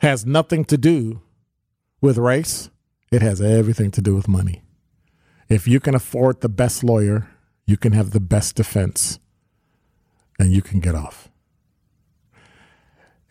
has 0.00 0.26
nothing 0.26 0.64
to 0.64 0.76
do 0.76 1.22
with 2.00 2.18
race. 2.18 2.68
It 3.12 3.22
has 3.22 3.40
everything 3.40 3.92
to 3.92 4.02
do 4.02 4.14
with 4.14 4.26
money. 4.26 4.62
If 5.48 5.68
you 5.68 5.78
can 5.78 5.94
afford 5.94 6.40
the 6.40 6.48
best 6.48 6.82
lawyer, 6.82 7.28
you 7.66 7.76
can 7.76 7.92
have 7.92 8.12
the 8.12 8.20
best 8.20 8.56
defense 8.56 9.18
and 10.38 10.52
you 10.52 10.62
can 10.62 10.80
get 10.80 10.94
off. 10.94 11.28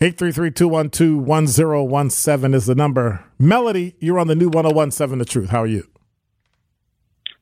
833-212-1017 0.02 2.54
is 2.54 2.66
the 2.66 2.76
number. 2.76 3.24
Melody, 3.40 3.96
you're 4.00 4.20
on 4.20 4.28
the 4.28 4.36
new 4.36 4.50
1017 4.50 5.20
The 5.20 5.26
Truth. 5.26 5.52
How 5.52 5.64
are 5.64 5.68
you? 5.68 5.88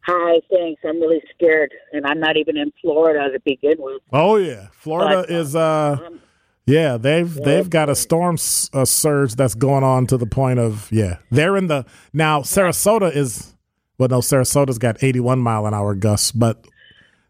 Hi, 0.06 0.40
thanks. 0.52 0.84
I'm 0.86 1.00
really 1.00 1.24
scared, 1.34 1.74
and 1.94 2.06
I'm 2.06 2.20
not 2.20 2.38
even 2.38 2.58
in 2.58 2.72
Florida 2.82 3.32
to 3.32 3.40
begin 3.40 3.78
with. 3.80 4.02
Oh 4.12 4.36
yeah, 4.36 4.68
Florida 4.74 5.22
but, 5.22 5.30
is 5.30 5.56
uh, 5.56 5.98
um, 6.06 6.20
yeah 6.66 6.98
they've 6.98 7.34
yeah, 7.38 7.46
they've 7.46 7.70
got 7.70 7.88
a 7.90 7.96
storm 7.96 8.38
surge 8.38 9.36
that's 9.36 9.56
going 9.56 9.86
on 9.86 10.06
to 10.08 10.18
the 10.18 10.26
point 10.26 10.60
of 10.60 10.92
yeah 10.92 11.20
they're 11.32 11.56
in 11.56 11.68
the 11.68 11.86
now 12.12 12.42
Sarasota 12.42 13.16
is 13.16 13.56
well 13.98 14.10
no 14.10 14.20
Sarasota's 14.20 14.78
got 14.78 15.02
81 15.02 15.40
mile 15.40 15.66
an 15.66 15.74
hour 15.74 15.96
gusts, 15.96 16.34
but 16.34 16.68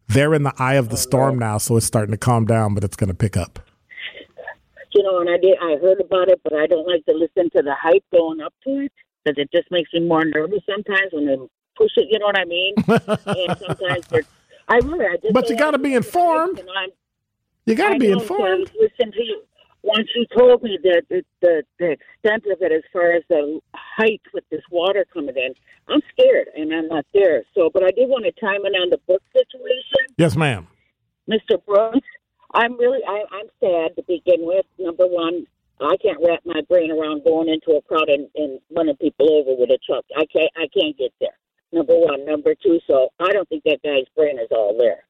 they're 0.07 0.33
in 0.33 0.43
the 0.43 0.53
eye 0.57 0.75
of 0.75 0.89
the 0.89 0.95
oh, 0.95 0.99
storm 0.99 1.39
now, 1.39 1.57
so 1.57 1.77
it's 1.77 1.85
starting 1.85 2.11
to 2.11 2.17
calm 2.17 2.45
down, 2.45 2.73
but 2.73 2.83
it's 2.83 2.95
going 2.95 3.09
to 3.09 3.15
pick 3.15 3.37
up. 3.37 3.59
You 4.93 5.01
know, 5.01 5.21
and 5.21 5.29
I 5.29 5.37
did. 5.37 5.57
I 5.59 5.77
heard 5.81 5.99
about 5.99 6.29
it, 6.29 6.39
but 6.43 6.53
I 6.53 6.67
don't 6.67 6.87
like 6.87 7.03
to 7.05 7.13
listen 7.13 7.49
to 7.51 7.63
the 7.63 7.73
hype 7.73 8.03
going 8.11 8.41
up 8.41 8.53
to 8.65 8.79
it 8.81 8.91
because 9.23 9.41
it 9.41 9.51
just 9.51 9.71
makes 9.71 9.91
me 9.93 10.01
more 10.01 10.23
nervous 10.23 10.61
sometimes 10.67 11.11
when 11.11 11.25
they 11.25 11.35
push 11.75 11.91
it. 11.95 12.07
You 12.11 12.19
know 12.19 12.27
what 12.27 12.37
I 12.37 12.45
mean? 12.45 12.73
and 12.87 13.57
sometimes 13.57 14.07
they're. 14.07 14.23
I 14.67 14.75
really, 14.77 15.05
I 15.05 15.17
just. 15.17 15.33
But 15.33 15.49
you 15.49 15.57
got 15.57 15.71
to 15.71 15.79
be 15.79 15.95
informed. 15.95 16.59
You, 16.59 16.91
you 17.65 17.75
got 17.75 17.93
to 17.93 17.99
be 17.99 18.11
informed. 18.11 18.71
Listen 18.79 19.11
to 19.11 19.23
you. 19.23 19.41
Once 19.83 20.07
you 20.15 20.25
told 20.37 20.63
me 20.63 20.79
that 20.81 21.03
the, 21.09 21.23
the 21.41 21.63
the 21.77 21.91
extent 21.91 22.43
of 22.51 22.61
it, 22.61 22.71
as 22.71 22.83
far 22.91 23.11
as 23.11 23.23
the 23.29 23.59
height 23.73 24.21
with 24.33 24.43
this 24.49 24.61
water 24.71 25.05
coming 25.13 25.35
in, 25.35 25.53
I'm 25.89 26.01
scared, 26.11 26.47
and 26.55 26.73
I'm 26.73 26.87
not 26.87 27.05
there. 27.13 27.43
So, 27.53 27.69
but 27.73 27.83
I 27.83 27.91
did 27.91 28.07
want 28.07 28.23
to 28.25 28.31
chime 28.39 28.65
in 28.65 28.73
on 28.73 28.89
the 28.89 28.99
book 29.07 29.21
situation, 29.33 30.15
Yes, 30.17 30.35
ma'am. 30.35 30.67
Mr. 31.29 31.63
Brooks. 31.65 31.99
I'm 32.55 32.77
really, 32.77 32.99
I, 33.07 33.23
I'm 33.31 33.47
sad 33.59 33.95
to 33.95 34.03
begin 34.07 34.45
with. 34.45 34.65
Number 34.77 35.07
one, 35.07 35.47
I 35.81 35.97
can't 35.97 36.19
wrap 36.23 36.41
my 36.45 36.61
brain 36.69 36.91
around 36.91 37.23
going 37.23 37.49
into 37.49 37.77
a 37.77 37.81
crowd 37.81 38.09
and, 38.09 38.27
and 38.35 38.59
running 38.75 38.95
people 38.97 39.27
over 39.33 39.59
with 39.59 39.71
a 39.71 39.79
truck. 39.85 40.05
I 40.15 40.25
can't, 40.31 40.51
I 40.55 40.67
can't 40.67 40.95
get 40.97 41.11
there. 41.19 41.35
Number 41.71 41.95
one, 41.95 42.25
number 42.25 42.53
two. 42.53 42.79
So 42.85 43.09
I 43.19 43.31
don't 43.31 43.49
think 43.49 43.63
that 43.63 43.81
guy's 43.83 44.05
brain 44.15 44.37
is 44.37 44.49
all 44.51 44.77
there. 44.77 45.03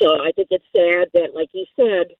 So 0.00 0.22
I 0.22 0.30
think 0.36 0.48
it's 0.50 0.64
sad 0.74 1.08
that, 1.14 1.34
like 1.34 1.48
he 1.52 1.66
said, 1.74 2.14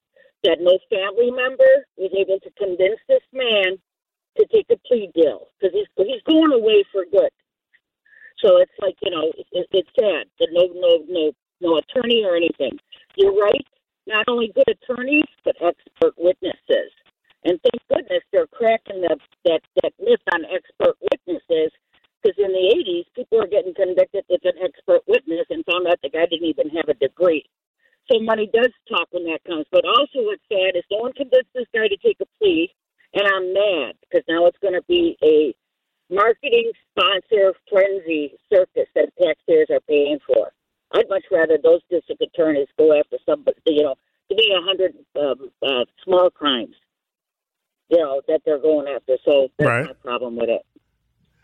that 0.44 0.58
no 0.60 0.78
family 0.90 1.30
member 1.30 1.86
was 1.96 2.12
able 2.14 2.38
to 2.40 2.50
convince 2.58 3.00
this 3.08 3.24
man 3.32 3.78
to 4.36 4.46
take 4.52 4.66
a 4.70 4.78
plea 4.86 5.10
deal 5.14 5.48
because 5.58 5.74
he's 5.74 5.88
he's 5.96 6.22
going 6.22 6.52
away 6.52 6.84
for 6.92 7.04
good. 7.10 7.30
So 8.44 8.58
it's 8.58 8.72
like 8.80 8.94
you 9.02 9.10
know, 9.10 9.32
it, 9.36 9.66
it's 9.72 9.90
sad 9.98 10.26
that 10.38 10.48
no 10.52 10.70
no 10.74 11.02
no 11.08 11.32
no 11.60 11.78
attorney 11.78 12.24
or 12.24 12.36
anything. 12.36 12.78
You're 13.16 13.34
right. 13.34 13.66
Not 14.06 14.24
only 14.28 14.52
good 14.54 14.68
attorneys, 14.68 15.28
but 15.44 15.56
expert 15.60 16.14
witnesses. 16.16 16.90
And 17.44 17.60
thank 17.62 17.82
goodness 17.88 18.22
they're 18.32 18.46
cracking 18.46 19.02
the, 19.02 19.16
that 19.44 19.60
that 19.82 19.92
myth 19.98 20.22
on 20.32 20.44
expert 20.46 20.96
witnesses. 21.10 21.72
Because 22.22 22.38
in 22.38 22.52
the 22.52 22.74
'80s, 22.74 23.06
people 23.14 23.38
were 23.38 23.46
getting 23.46 23.74
convicted 23.74 24.24
as 24.30 24.40
an 24.44 24.58
expert 24.62 25.02
witness 25.06 25.46
and 25.50 25.64
found 25.64 25.86
out 25.86 25.98
the 26.02 26.10
guy 26.10 26.26
didn't 26.26 26.48
even 26.48 26.68
have 26.70 26.88
a 26.88 26.94
degree. 26.94 27.44
So 28.10 28.20
money 28.20 28.48
does 28.52 28.72
talk 28.88 29.08
when 29.10 29.24
that 29.24 29.44
comes. 29.44 29.66
But 29.70 29.84
also, 29.84 30.24
what's 30.24 30.42
sad 30.48 30.76
is 30.76 30.84
no 30.90 30.98
one 30.98 31.12
convinced 31.12 31.52
this 31.54 31.66
guy 31.74 31.88
to 31.88 31.96
take 31.96 32.16
a 32.20 32.26
plea, 32.38 32.72
and 33.14 33.26
I'm 33.26 33.52
mad 33.52 33.96
because 34.00 34.24
now 34.28 34.46
it's 34.46 34.58
going 34.60 34.74
to 34.74 34.84
be 34.88 35.16
a 35.22 35.54
marketing 36.12 36.72
sponsor 36.90 37.52
frenzy 37.70 38.32
circus 38.52 38.88
that 38.94 39.12
taxpayers 39.20 39.68
are 39.70 39.80
paying 39.88 40.18
for. 40.26 40.52
I'd 40.92 41.08
much 41.10 41.24
rather 41.30 41.58
those 41.62 41.80
district 41.90 42.22
attorneys 42.22 42.68
go 42.78 42.98
after 42.98 43.18
somebody, 43.26 43.58
you 43.66 43.82
know, 43.82 43.94
give 44.30 44.38
me 44.38 44.54
a 44.56 44.62
hundred 44.62 44.94
um, 45.20 45.50
uh, 45.62 45.84
small 46.02 46.30
crimes, 46.30 46.74
you 47.90 47.98
know, 47.98 48.22
that 48.26 48.40
they're 48.46 48.58
going 48.58 48.88
after. 48.88 49.18
So 49.24 49.48
that's 49.58 49.68
Right. 49.68 49.86
my 49.86 49.92
problem 50.02 50.36
with 50.36 50.48
it. 50.48 50.62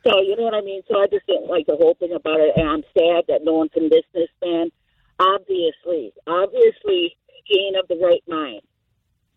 So 0.07 0.21
you 0.21 0.37
know 0.37 0.45
what 0.45 0.55
I 0.55 0.61
mean. 0.61 0.83
So 0.91 0.99
I 0.99 1.07
just 1.07 1.27
didn't 1.27 1.49
like 1.49 1.67
the 1.67 1.77
whole 1.77 1.95
thing 1.95 2.13
about 2.13 2.41
it, 2.41 2.53
and 2.57 2.69
I'm 2.69 2.85
sad 2.97 3.25
that 3.29 3.41
no 3.43 3.55
one 3.55 3.69
convinced 3.69 4.13
this 4.15 4.29
man. 4.43 4.71
Obviously, 5.19 6.13
obviously, 6.27 7.17
he 7.45 7.67
ain't 7.67 7.77
of 7.77 7.89
the 7.89 7.97
right 8.05 8.23
mind. 8.29 8.61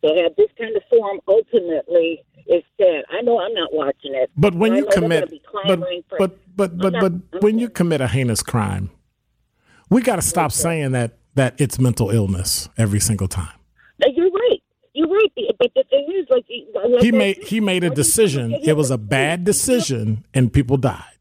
To 0.03 0.09
have 0.23 0.35
this 0.35 0.47
kind 0.57 0.75
of 0.75 0.83
form 0.89 1.19
ultimately 1.27 2.23
is 2.45 2.63
sad. 2.79 3.03
I 3.09 3.21
know 3.21 3.39
I'm 3.39 3.53
not 3.53 3.73
watching 3.73 4.13
it. 4.13 4.29
But 4.37 4.53
when 4.53 4.75
you 4.75 4.87
commit, 4.91 5.31
but 5.67 5.79
but 6.17 6.37
but 6.55 6.77
but 6.77 6.99
but 6.99 7.41
when 7.41 7.57
you 7.57 7.67
commit 7.67 7.99
a 8.01 8.07
heinous 8.07 8.43
crime, 8.43 8.91
we 9.89 10.01
got 10.01 10.17
to 10.17 10.21
stop 10.21 10.51
saying 10.51 10.91
that 10.91 11.17
that 11.33 11.55
it's 11.59 11.79
mental 11.79 12.11
illness 12.11 12.69
every 12.77 12.99
single 12.99 13.27
time. 13.27 13.57
You're 14.05 14.29
right. 14.29 14.61
You're 14.93 15.07
right. 15.07 15.31
But 15.59 15.71
the 15.75 15.83
thing 15.89 16.07
is, 16.15 16.27
like 16.29 16.45
He 17.01 17.11
made 17.11 17.37
he 17.37 17.59
made 17.59 17.83
a 17.83 17.89
decision. 17.89 18.53
It 18.53 18.73
was 18.73 18.91
a 18.91 18.97
bad 18.97 19.43
decision, 19.43 20.25
and 20.33 20.53
people 20.53 20.77
died. 20.77 21.16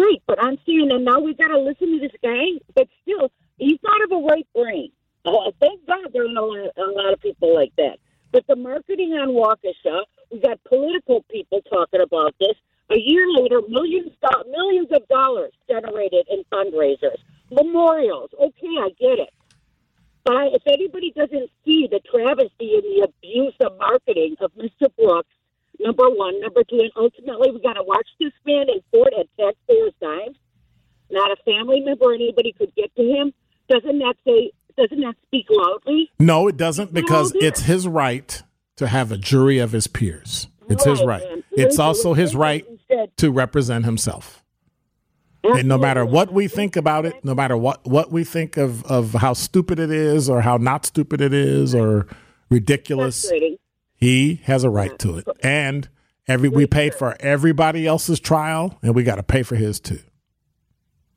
Right. 0.00 0.22
But 0.26 0.42
I'm 0.42 0.56
saying, 0.66 0.88
and 0.90 1.04
now 1.04 1.20
we 1.20 1.34
got 1.34 1.48
to 1.48 1.58
listen 1.58 1.92
to 1.92 2.00
this 2.00 2.16
guy. 2.22 2.58
But 2.74 2.88
still, 3.02 3.30
he's 3.58 3.78
not 3.82 4.02
of 4.04 4.12
a 4.12 4.26
right 4.26 4.46
brain. 4.54 4.92
Uh, 5.26 5.50
thank 5.60 5.86
God 5.86 6.08
there 6.12 6.22
are 6.22 6.26
a 6.26 6.32
lot, 6.32 6.72
a 6.76 6.90
lot 6.90 7.12
of 7.12 7.20
people 7.20 7.54
like 7.54 7.72
that. 7.76 7.98
But 8.32 8.46
the 8.48 8.56
marketing 8.56 9.12
on 9.12 9.28
Waukesha, 9.36 10.04
we 10.32 10.40
got 10.40 10.62
political 10.64 11.22
people 11.30 11.60
talking 11.68 12.00
about 12.00 12.34
this. 12.40 12.56
A 12.90 12.98
year 12.98 13.26
later, 13.30 13.60
millions 13.68 14.12
millions 14.48 14.88
of 14.92 15.06
dollars 15.08 15.52
generated 15.68 16.26
in 16.30 16.44
fundraisers, 16.50 17.18
memorials. 17.50 18.30
Okay, 18.40 18.74
I 18.80 18.88
get 18.98 19.18
it. 19.18 19.34
But 20.24 20.54
if 20.54 20.62
anybody 20.66 21.12
doesn't 21.14 21.50
see 21.64 21.88
the 21.90 22.00
travesty 22.10 22.74
and 22.74 22.84
the 22.84 23.08
abuse 23.08 23.54
of 23.60 23.76
marketing 23.78 24.36
of 24.40 24.50
Mr. 24.54 24.88
Brooks, 24.96 25.28
number 25.80 26.08
one, 26.10 26.40
number 26.40 26.62
two, 26.64 26.78
and 26.80 26.90
ultimately 26.96 27.50
we 27.50 27.60
got 27.60 27.74
to 27.74 27.82
watch 27.82 28.06
this 28.18 28.32
man 28.46 28.66
in 28.68 28.80
court 28.92 29.12
at 29.18 29.26
taxpayers' 29.38 29.92
dimes. 30.00 30.36
Not 31.10 31.30
a 31.32 31.36
family 31.44 31.80
member 31.80 32.06
or 32.06 32.14
anybody 32.14 32.52
could 32.52 32.74
get 32.76 32.94
to 32.96 33.02
him. 33.02 33.32
Doesn't 33.68 33.98
that 33.98 34.14
say? 34.24 34.52
Doesn't 34.76 35.00
that 35.00 35.14
speak 35.26 35.46
loudly? 35.50 36.08
No, 36.18 36.46
it 36.48 36.56
doesn't 36.56 36.94
because 36.94 37.32
it's 37.34 37.62
his 37.62 37.86
right 37.88 38.42
to 38.76 38.86
have 38.86 39.10
a 39.12 39.16
jury 39.16 39.58
of 39.58 39.72
his 39.72 39.86
peers. 39.86 40.46
It's 40.68 40.84
his 40.84 41.00
Right, 41.00 41.20
right. 41.20 41.28
man. 41.28 41.44
It's 41.52 41.78
also 41.78 42.14
his 42.14 42.36
right 42.36 42.64
to 43.16 43.30
represent 43.30 43.84
himself. 43.84 44.42
And 45.42 45.66
no 45.68 45.78
matter 45.78 46.04
what 46.04 46.32
we 46.32 46.48
think 46.48 46.76
about 46.76 47.06
it, 47.06 47.24
no 47.24 47.34
matter 47.34 47.56
what, 47.56 47.84
what 47.86 48.12
we 48.12 48.24
think 48.24 48.56
of, 48.56 48.84
of 48.84 49.14
how 49.14 49.32
stupid 49.32 49.78
it 49.78 49.90
is 49.90 50.28
or 50.30 50.42
how 50.42 50.58
not 50.58 50.86
stupid 50.86 51.20
it 51.20 51.32
is 51.32 51.74
or 51.74 52.06
ridiculous. 52.50 53.30
He 54.00 54.36
has 54.44 54.64
a 54.64 54.70
right 54.70 54.98
to 55.00 55.18
it. 55.18 55.28
And 55.42 55.88
every 56.26 56.48
we 56.48 56.66
paid 56.66 56.94
for 56.94 57.16
everybody 57.20 57.86
else's 57.86 58.18
trial 58.18 58.78
and 58.82 58.94
we 58.94 59.02
got 59.02 59.16
to 59.16 59.22
pay 59.22 59.42
for 59.42 59.56
his 59.56 59.78
too. 59.78 60.00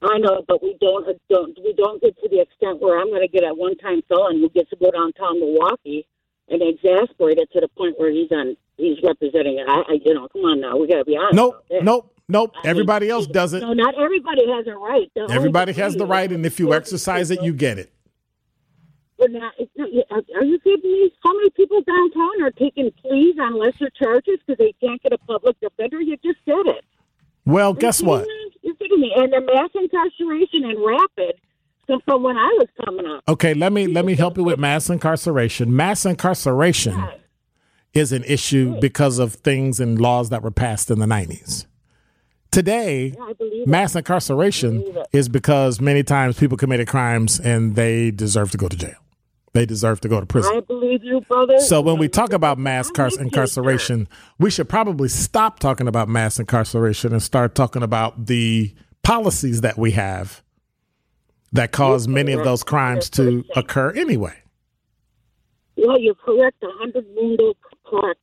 I 0.01 0.17
know, 0.17 0.43
but 0.47 0.61
we 0.61 0.75
don't 0.81 1.07
don't 1.29 1.57
we 1.63 1.73
don't 1.73 2.01
get 2.01 2.17
to 2.21 2.29
the 2.29 2.41
extent 2.41 2.81
where 2.81 2.99
I'm 2.99 3.07
going 3.07 3.21
to 3.21 3.27
get 3.27 3.43
a 3.43 3.53
one 3.53 3.77
time 3.77 4.01
felon 4.09 4.39
who 4.39 4.49
gets 4.49 4.69
to 4.71 4.75
go 4.75 4.91
downtown 4.91 5.39
Milwaukee 5.39 6.05
and 6.49 6.61
exasperate 6.61 7.37
it 7.37 7.49
to 7.53 7.61
the 7.61 7.69
point 7.69 7.97
where 7.97 8.11
he's 8.11 8.29
on 8.31 8.57
he's 8.75 8.97
representing 9.01 9.59
it. 9.59 9.67
I, 9.67 9.93
I 9.93 9.99
you 10.03 10.13
know, 10.13 10.27
come 10.27 10.41
on 10.41 10.59
now, 10.59 10.75
we 10.75 10.87
got 10.87 10.97
to 10.97 11.05
be 11.05 11.15
honest. 11.15 11.35
Nope, 11.35 11.65
nope, 11.69 12.13
nope. 12.27 12.51
I 12.55 12.57
mean, 12.57 12.69
Everybody 12.71 13.09
else 13.09 13.27
does 13.27 13.53
it. 13.53 13.61
No, 13.61 13.71
not 13.71 13.95
everybody 13.97 14.45
has 14.51 14.67
a 14.67 14.75
right. 14.75 15.09
The 15.15 15.27
Everybody 15.31 15.71
has 15.73 15.95
the 15.95 16.05
right, 16.05 16.29
and 16.29 16.45
if 16.45 16.59
you 16.59 16.73
exercise 16.73 17.31
it, 17.31 17.41
you 17.41 17.53
get 17.53 17.79
it. 17.79 17.93
But 19.31 20.23
are 20.35 20.43
you 20.43 20.59
kidding 20.59 20.91
me? 20.91 21.13
How 21.23 21.33
many 21.33 21.49
people 21.51 21.81
downtown 21.81 22.41
are 22.43 22.51
taking 22.51 22.91
pleas 23.01 23.35
on 23.39 23.57
lesser 23.59 23.89
charges 23.91 24.39
because 24.45 24.57
they 24.57 24.73
can't 24.81 25.01
get 25.01 25.13
a 25.13 25.17
public 25.19 25.59
defender? 25.59 26.01
You 26.01 26.17
just 26.17 26.39
said 26.45 26.65
it. 26.65 26.85
Well, 27.45 27.73
guess 27.73 28.01
You're 28.01 28.09
what? 28.09 28.27
me? 28.27 28.51
You're 28.61 28.75
kidding 28.75 29.01
me. 29.01 29.13
And 29.15 29.31
the 29.31 29.41
mass 29.41 29.69
incarceration 29.75 30.63
in 30.63 30.81
Rapid, 30.81 31.39
from 32.05 32.23
when 32.23 32.37
I 32.37 32.55
was 32.57 32.67
coming 32.85 33.05
up. 33.05 33.23
Okay, 33.27 33.53
let 33.53 33.73
me 33.73 33.87
let 33.87 34.05
me 34.05 34.15
help 34.15 34.37
you 34.37 34.43
with 34.43 34.59
mass 34.59 34.89
incarceration. 34.89 35.75
Mass 35.75 36.05
incarceration 36.05 37.01
is 37.93 38.11
an 38.11 38.23
issue 38.23 38.79
because 38.79 39.19
of 39.19 39.33
things 39.33 39.79
and 39.79 39.99
laws 39.99 40.29
that 40.29 40.41
were 40.41 40.51
passed 40.51 40.89
in 40.89 40.99
the 40.99 41.05
90s. 41.05 41.67
Today, 42.51 43.15
it. 43.17 43.67
mass 43.67 43.95
incarceration 43.95 44.83
is 45.11 45.27
because 45.27 45.81
many 45.81 46.03
times 46.03 46.37
people 46.37 46.57
committed 46.57 46.87
crimes 46.87 47.39
and 47.39 47.75
they 47.75 48.11
deserve 48.11 48.51
to 48.51 48.57
go 48.57 48.67
to 48.67 48.77
jail. 48.77 49.02
They 49.53 49.65
deserve 49.67 50.01
to 50.01 50.09
go 50.09 50.19
to 50.19 50.25
prison. 50.25 50.51
I 50.55 50.59
believe 50.61 51.03
you, 51.03 51.21
brother. 51.21 51.59
So 51.59 51.79
when 51.79 51.99
we 51.99 52.07
talk 52.07 52.33
about 52.33 52.57
mass 52.57 52.87
I'm 52.87 52.93
car- 52.95 53.05
with 53.05 53.19
you, 53.19 53.21
incarceration, 53.21 54.07
we 54.39 54.49
should 54.49 54.67
probably 54.67 55.09
stop 55.09 55.59
talking 55.59 55.87
about 55.87 56.09
mass 56.09 56.39
incarceration 56.39 57.13
and 57.13 57.21
start 57.21 57.53
talking 57.53 57.83
about 57.83 58.25
the 58.25 58.73
policies 59.03 59.61
that 59.61 59.77
we 59.77 59.91
have 59.91 60.41
that 61.51 61.71
cause 61.71 62.07
many 62.07 62.31
of 62.31 62.43
those 62.43 62.63
crimes 62.63 63.09
to 63.11 63.45
occur 63.55 63.91
anyway. 63.91 64.35
Well, 65.75 65.99
you're 65.99 66.15
correct, 66.15 66.63
a 66.63 66.69
hundred 66.79 67.05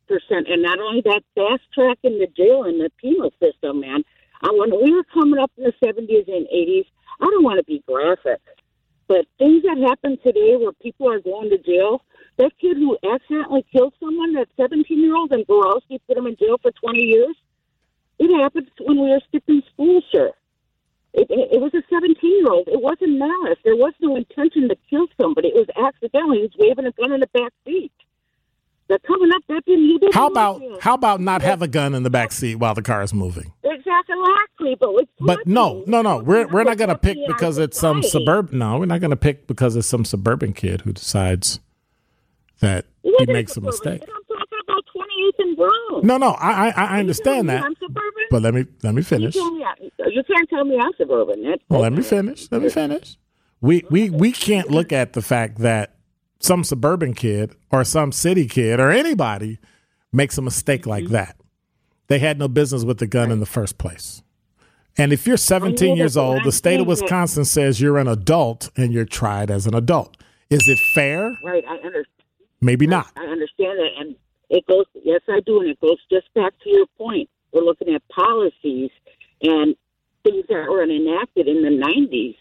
percent, 0.08 0.48
and 0.48 0.62
not 0.62 0.78
only 0.80 1.02
that, 1.02 1.22
fast 1.34 1.62
track 1.72 1.98
in 2.02 2.18
the 2.18 2.26
jail 2.36 2.64
and 2.64 2.80
the 2.80 2.90
penal 3.00 3.30
system, 3.40 3.80
man. 3.80 4.02
And 4.42 4.58
when 4.58 4.70
we 4.82 4.92
were 4.92 5.04
coming 5.14 5.38
up 5.38 5.52
in 5.56 5.64
the 5.64 5.72
seventies 5.84 6.24
and 6.26 6.46
eighties, 6.48 6.86
I 7.20 7.26
don't 7.26 7.44
want 7.44 7.58
to 7.58 7.64
be 7.64 7.82
graphic, 7.86 8.40
but 9.10 9.26
things 9.40 9.64
that 9.64 9.76
happen 9.76 10.16
today 10.22 10.54
where 10.54 10.70
people 10.70 11.10
are 11.10 11.18
going 11.18 11.50
to 11.50 11.58
jail. 11.58 12.04
That 12.38 12.52
kid 12.60 12.76
who 12.76 12.96
accidentally 13.02 13.66
killed 13.72 13.92
someone, 13.98 14.34
that 14.34 14.46
seventeen-year-old 14.56 15.32
in 15.32 15.42
Borowski, 15.48 16.00
put 16.06 16.16
him 16.16 16.28
in 16.28 16.36
jail 16.36 16.58
for 16.62 16.70
twenty 16.70 17.02
years. 17.02 17.34
It 18.20 18.30
happened 18.40 18.70
when 18.78 19.02
we 19.02 19.11
were 19.11 19.20
skipping 19.26 19.62
school, 19.74 20.00
sir. 20.12 20.30
It, 21.12 21.26
it, 21.28 21.54
it 21.54 21.61
was 21.61 21.74
a 21.74 21.82
17 21.90 22.14
year 22.22 22.52
old. 22.52 22.68
It 22.68 22.80
wasn't 22.80 23.18
malice. 23.18 23.58
There 23.64 23.74
was 23.74 23.94
no 24.00 24.14
intention 24.14 24.68
to 24.68 24.76
kill 24.88 25.08
somebody. 25.20 25.48
It 25.48 25.66
was 25.66 25.70
accidentally. 25.74 26.36
He 26.36 26.42
was 26.42 26.56
waving 26.56 26.86
a 26.86 26.92
gun 26.92 27.12
in 27.12 27.18
the 27.18 27.26
back 27.34 27.52
seat. 27.64 27.90
They're 28.91 28.99
coming 29.07 29.30
up. 29.32 29.43
Didn't. 29.49 29.84
You 29.84 29.99
didn't 30.01 30.14
How 30.14 30.26
about 30.26 30.61
it. 30.61 30.80
how 30.82 30.95
about 30.95 31.20
not 31.20 31.43
have 31.43 31.62
a 31.62 31.68
gun 31.68 31.95
in 31.95 32.03
the 32.03 32.11
back 32.11 32.32
seat 32.32 32.57
while 32.57 32.74
the 32.74 32.82
car 32.82 33.03
is 33.03 33.14
moving? 33.14 33.53
exactly? 33.64 34.76
But 34.78 34.91
it's 34.97 35.11
But 35.20 35.47
no, 35.47 35.84
no, 35.86 36.03
no. 36.03 36.18
We're 36.18 36.47
we're 36.49 36.64
not 36.64 36.76
going 36.76 36.88
to 36.91 36.99
pick 36.99 37.16
because 37.28 37.57
it's 37.57 37.78
some 37.78 38.03
suburban. 38.03 38.59
No, 38.59 38.78
we're 38.78 38.86
not 38.86 39.01
going 39.01 39.11
to 39.11 39.16
pick 39.16 39.47
because 39.47 39.76
it's 39.76 39.86
some 39.86 40.05
suburban 40.05 40.53
kid 40.53 40.80
who 40.82 40.93
decides 40.93 41.61
that 42.61 42.84
he 43.03 43.11
wasn't 43.12 43.32
makes 43.32 43.57
a 43.57 43.61
mistake. 43.61 44.03
I'm 44.03 44.36
talking 44.36 44.59
about 44.68 44.84
28th 44.95 45.38
and 45.38 45.57
Brown. 45.57 46.01
No, 46.07 46.16
no, 46.18 46.30
I 46.32 46.68
I, 46.70 46.84
I 46.97 47.01
understand 47.01 47.49
that. 47.49 47.62
I'm 47.64 47.74
suburban. 47.76 48.03
But 48.30 48.43
let 48.43 48.55
me 48.55 48.66
let 48.82 48.95
me 48.95 49.03
finish. 49.03 49.34
tell 49.34 49.51
me 49.53 49.64
I- 49.64 50.09
you 50.09 50.22
can't 50.24 50.49
tell 50.51 50.64
me 50.64 50.78
I'm 50.78 50.93
suburban. 50.99 51.43
That's, 51.45 51.62
Well, 51.68 51.80
let 51.80 51.93
me 51.93 52.03
finish. 52.03 52.49
Let 52.51 52.61
me 52.62 52.68
finish. 52.68 53.16
We 53.61 53.84
we 53.88 54.11
we 54.11 54.32
can't 54.32 54.68
look 54.70 54.93
at 54.93 55.12
the 55.12 55.22
fact 55.22 55.59
that 55.59 55.95
some 56.41 56.64
suburban 56.64 57.14
kid 57.14 57.55
or 57.70 57.84
some 57.84 58.12
city 58.12 58.47
kid 58.47 58.80
or 58.80 58.91
anybody 58.91 59.59
makes 60.12 60.36
a 60.38 60.43
mistake 60.43 60.86
like 60.86 61.05
mm-hmm. 61.05 61.12
that. 61.12 61.36
They 62.09 62.18
had 62.18 62.38
no 62.38 62.49
business 62.49 62.84
with 62.84 62.99
the 62.99 63.07
gun 63.07 63.30
in 63.30 63.38
the 63.38 63.47
first 63.47 63.78
place. 63.78 64.22
And 64.99 65.12
if 65.12 65.26
you're 65.26 65.36
17 65.36 65.97
years 65.97 66.16
old, 66.16 66.43
the 66.45 66.51
state 66.51 66.80
of 66.80 66.86
Wisconsin 66.86 67.45
says 67.45 67.80
you're 67.80 67.99
an 67.99 68.09
adult 68.09 68.70
and 68.76 68.93
you're 68.93 69.05
tried 69.05 69.51
as 69.51 69.66
an 69.66 69.74
adult. 69.74 70.16
Is 70.51 70.66
it 70.66 70.78
fair? 70.95 71.32
Right. 71.45 71.64
I 71.68 71.76
understand. 71.76 72.07
Maybe 72.61 72.86
not. 72.86 73.11
I 73.16 73.24
understand 73.24 73.78
that, 73.78 73.91
and 73.99 74.16
it 74.51 74.66
goes. 74.66 74.84
Yes, 75.03 75.22
I 75.28 75.41
do, 75.47 75.61
and 75.61 75.70
it 75.70 75.80
goes 75.80 75.97
just 76.11 76.32
back 76.34 76.53
to 76.62 76.68
your 76.68 76.86
point. 76.99 77.30
We're 77.53 77.62
looking 77.62 77.95
at 77.95 78.03
policies 78.09 78.91
and 79.41 79.74
things 80.24 80.45
that 80.49 80.66
were 80.68 80.82
enacted 80.82 81.49
in 81.49 81.62
the 81.62 81.70
'90s 81.70 82.36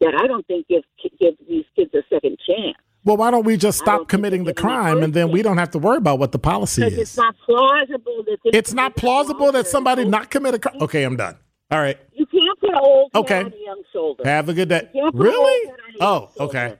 that 0.00 0.14
I 0.14 0.26
don't 0.26 0.46
think 0.46 0.68
give 0.68 0.82
give 1.18 1.34
these 1.48 1.64
kids 1.74 1.94
a 1.94 2.02
second 2.12 2.36
chance. 2.46 2.76
Well, 3.04 3.16
why 3.16 3.30
don't 3.32 3.44
we 3.44 3.56
just 3.56 3.78
stop 3.78 4.08
committing 4.08 4.44
the 4.44 4.52
they're 4.52 4.54
giving 4.54 4.68
that 4.70 4.82
crime 4.82 5.02
and 5.02 5.12
then 5.14 5.30
we 5.32 5.42
don't 5.42 5.58
have 5.58 5.70
to 5.72 5.78
worry 5.78 5.96
about 5.96 6.18
what 6.20 6.30
the 6.32 6.38
policy 6.38 6.84
is? 6.84 6.98
it's 6.98 7.16
not 7.16 7.34
plausible 7.44 8.24
that 8.24 8.38
It's 8.44 8.72
not 8.72 8.94
plausible 8.94 9.50
that 9.52 9.66
somebody 9.66 10.04
not 10.04 10.30
commit 10.30 10.54
a 10.54 10.58
crime. 10.58 10.76
Okay, 10.80 11.02
I'm 11.02 11.16
done. 11.16 11.36
All 11.70 11.80
right. 11.80 11.98
You 12.12 12.26
can't 12.26 12.60
put 12.60 12.70
an 12.70 12.76
old 12.80 13.10
Okay. 13.14 13.40
on 13.40 13.52
a 13.52 13.64
young 13.64 13.82
shoulder. 13.92 14.22
Have 14.24 14.48
a 14.48 14.54
good 14.54 14.68
day. 14.68 14.88
You 14.94 15.02
can't 15.02 15.16
put 15.16 15.22
Really? 15.24 15.68
old 15.68 15.78
head 15.78 15.84
on 15.84 15.94
a 15.94 16.04
oh, 16.04 16.20
young 16.20 16.30
Oh, 16.38 16.44
okay. 16.44 16.76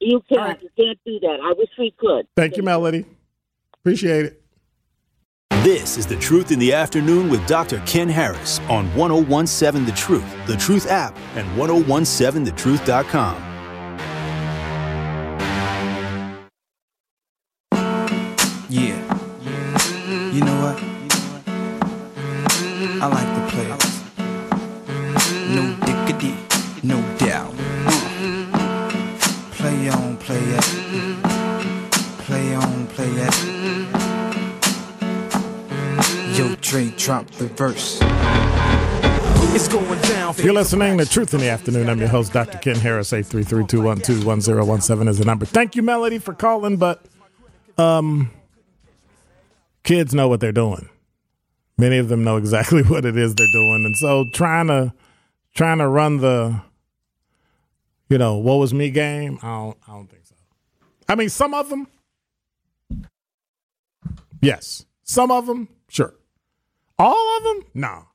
You 0.00 0.22
can't. 0.28 0.40
All 0.40 0.48
right. 0.48 0.62
You 0.62 0.70
can't 0.76 0.98
do 1.04 1.20
that. 1.20 1.38
I 1.42 1.52
wish 1.56 1.68
we 1.78 1.92
could. 1.98 2.26
Thank 2.34 2.56
you, 2.56 2.62
Melody. 2.62 3.04
Appreciate 3.74 4.24
it. 4.26 4.42
This 5.62 5.98
is 5.98 6.06
The 6.06 6.16
Truth 6.16 6.52
in 6.52 6.58
the 6.58 6.72
Afternoon 6.72 7.28
with 7.28 7.46
Dr. 7.46 7.82
Ken 7.84 8.08
Harris 8.08 8.60
on 8.70 8.86
1017 8.96 9.84
The 9.84 9.92
Truth, 9.92 10.24
The 10.46 10.56
Truth 10.56 10.90
app, 10.90 11.14
and 11.36 11.46
1017thetruth.com. 11.58 13.49
I 23.02 23.06
like 23.06 23.26
the 23.34 23.40
players. 23.50 23.86
No 25.48 25.62
dickity, 25.86 26.34
no 26.84 27.00
doubt. 27.16 27.54
Play 29.52 29.88
on, 29.88 30.18
play 30.18 30.36
it. 30.38 30.64
Play 32.26 32.54
on, 32.54 32.86
play 32.88 33.08
it. 33.08 33.34
Yo, 36.36 36.54
Dre, 36.56 36.90
drop 36.98 37.26
the 37.30 37.46
verse. 37.46 37.98
It's 39.54 39.66
going 39.66 40.00
down. 40.02 40.34
You're 40.36 40.52
listening 40.52 40.98
to 40.98 41.06
Truth 41.06 41.32
in 41.32 41.40
the 41.40 41.48
Afternoon. 41.48 41.88
I'm 41.88 42.00
your 42.00 42.08
host, 42.08 42.34
Dr. 42.34 42.58
Ken 42.58 42.76
Harris. 42.76 43.12
833-212-1017 43.12 45.08
is 45.08 45.16
the 45.16 45.24
number. 45.24 45.46
Thank 45.46 45.74
you, 45.74 45.80
Melody, 45.80 46.18
for 46.18 46.34
calling, 46.34 46.76
but 46.76 47.02
um 47.78 48.30
kids 49.84 50.12
know 50.14 50.28
what 50.28 50.40
they're 50.40 50.52
doing. 50.52 50.89
Many 51.80 51.98
of 51.98 52.08
them 52.08 52.24
know 52.24 52.36
exactly 52.36 52.82
what 52.92 53.04
it 53.04 53.16
is 53.16 53.34
they're 53.34 53.46
doing. 53.52 53.84
And 53.84 53.96
so 53.96 54.26
trying 54.32 54.68
to 54.68 54.92
trying 55.54 55.78
to 55.78 55.88
run 55.88 56.18
the 56.18 56.60
you 58.08 58.18
know, 58.18 58.36
what 58.36 58.56
was 58.56 58.74
me 58.74 58.90
game? 58.90 59.38
I 59.42 59.48
don't 59.48 59.78
I 59.88 59.92
don't 59.92 60.10
think 60.10 60.26
so. 60.26 60.34
I 61.08 61.14
mean, 61.14 61.28
some 61.28 61.54
of 61.54 61.68
them 61.70 61.86
Yes. 64.42 64.86
Some 65.02 65.30
of 65.30 65.46
them, 65.46 65.68
sure. 65.88 66.14
All 66.98 67.36
of 67.36 67.42
them? 67.44 67.64
No. 67.74 68.06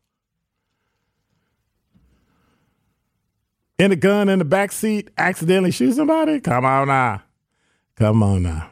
in 3.78 3.92
a 3.92 3.96
gun 3.96 4.30
in 4.30 4.40
the 4.40 4.46
back 4.46 4.72
seat, 4.72 5.10
accidentally 5.18 5.72
shoot 5.72 5.94
somebody? 5.94 6.40
Come 6.40 6.66
on 6.66 6.88
now. 6.88 7.24
Come 7.96 8.24
on 8.24 8.44
now. 8.44 8.70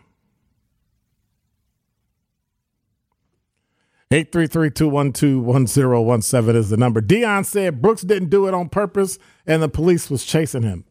833-212-1017 4.14 6.56
is 6.56 6.70
the 6.70 6.78
number. 6.78 7.02
Dion 7.02 7.44
said 7.44 7.82
Brooks 7.82 8.04
didn't 8.04 8.30
do 8.30 8.48
it 8.48 8.54
on 8.54 8.70
purpose 8.70 9.18
and 9.48 9.64
the 9.64 9.68
police 9.68 10.12
was 10.12 10.24
chasing 10.24 10.62
him. 10.62 10.86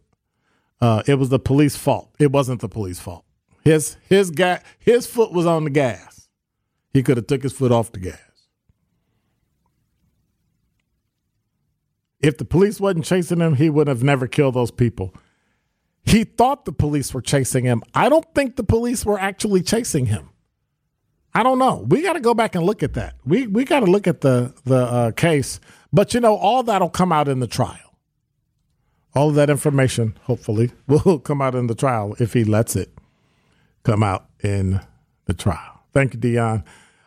Uh, 0.81 1.05
it 1.07 1.15
was 1.15 1.29
the 1.29 1.39
police 1.39 1.77
fault. 1.77 2.13
It 2.19 2.33
wasn't 2.33 2.61
the 2.61 2.69
police 2.69 2.99
fault. 2.99 3.25
His 3.65 3.97
his 4.09 4.33
guy 4.33 4.61
his 4.81 5.07
foot 5.07 5.33
was 5.33 5.47
on 5.47 5.63
the 5.63 5.71
gas. 5.71 6.29
He 6.93 7.05
could 7.05 7.17
have 7.17 7.29
took 7.29 7.45
his 7.45 7.53
foot 7.53 7.71
off 7.71 7.93
the 7.93 8.01
gas. 8.01 8.19
If 12.19 12.39
the 12.39 12.45
police 12.45 12.81
wasn't 12.81 13.05
chasing 13.05 13.39
him, 13.39 13.55
he 13.55 13.71
would 13.71 13.87
have 13.87 14.03
never 14.03 14.27
killed 14.27 14.55
those 14.55 14.73
people. 14.73 15.15
He 16.03 16.25
thought 16.25 16.65
the 16.65 16.73
police 16.73 17.15
were 17.15 17.23
chasing 17.23 17.67
him. 17.67 17.85
I 17.95 18.09
don't 18.09 18.35
think 18.35 18.57
the 18.57 18.65
police 18.65 19.07
were 19.07 19.21
actually 19.21 19.63
chasing 19.63 20.07
him. 20.07 20.31
I 21.35 21.43
don't 21.43 21.59
know. 21.59 21.85
We 21.89 22.03
got 22.03 22.13
to 22.15 22.21
go 22.21 22.35
back 22.35 22.55
and 22.55 22.65
look 22.65 22.83
at 22.83 22.95
that. 22.95 23.15
We 23.25 23.47
we 23.47 23.65
got 23.65 23.81
to 23.81 23.87
look 23.87 24.07
at 24.07 24.21
the 24.21 24.55
the 24.65 24.85
uh, 24.85 25.11
case. 25.13 25.61
But 25.93 26.15
you 26.15 26.21
know, 26.21 26.37
all 26.37 26.63
that'll 26.63 26.91
come 26.91 27.13
out 27.13 27.29
in 27.29 27.41
the 27.41 27.47
trial. 27.47 27.79
All 29.15 29.29
of 29.29 29.35
that 29.35 29.51
information, 29.51 30.17
hopefully, 30.23 30.73
will 30.87 31.19
come 31.19 31.43
out 31.43 31.55
in 31.55 31.67
the 31.67 31.75
trial 31.75 32.15
if 32.19 32.33
he 32.33 32.45
lets 32.45 32.77
it 32.77 32.91
come 33.83 34.03
out 34.03 34.27
in 34.43 34.81
the 35.27 35.35
trial. 35.35 35.85
Thank 35.93 36.15
you, 36.15 36.21
Dion. 36.21 36.65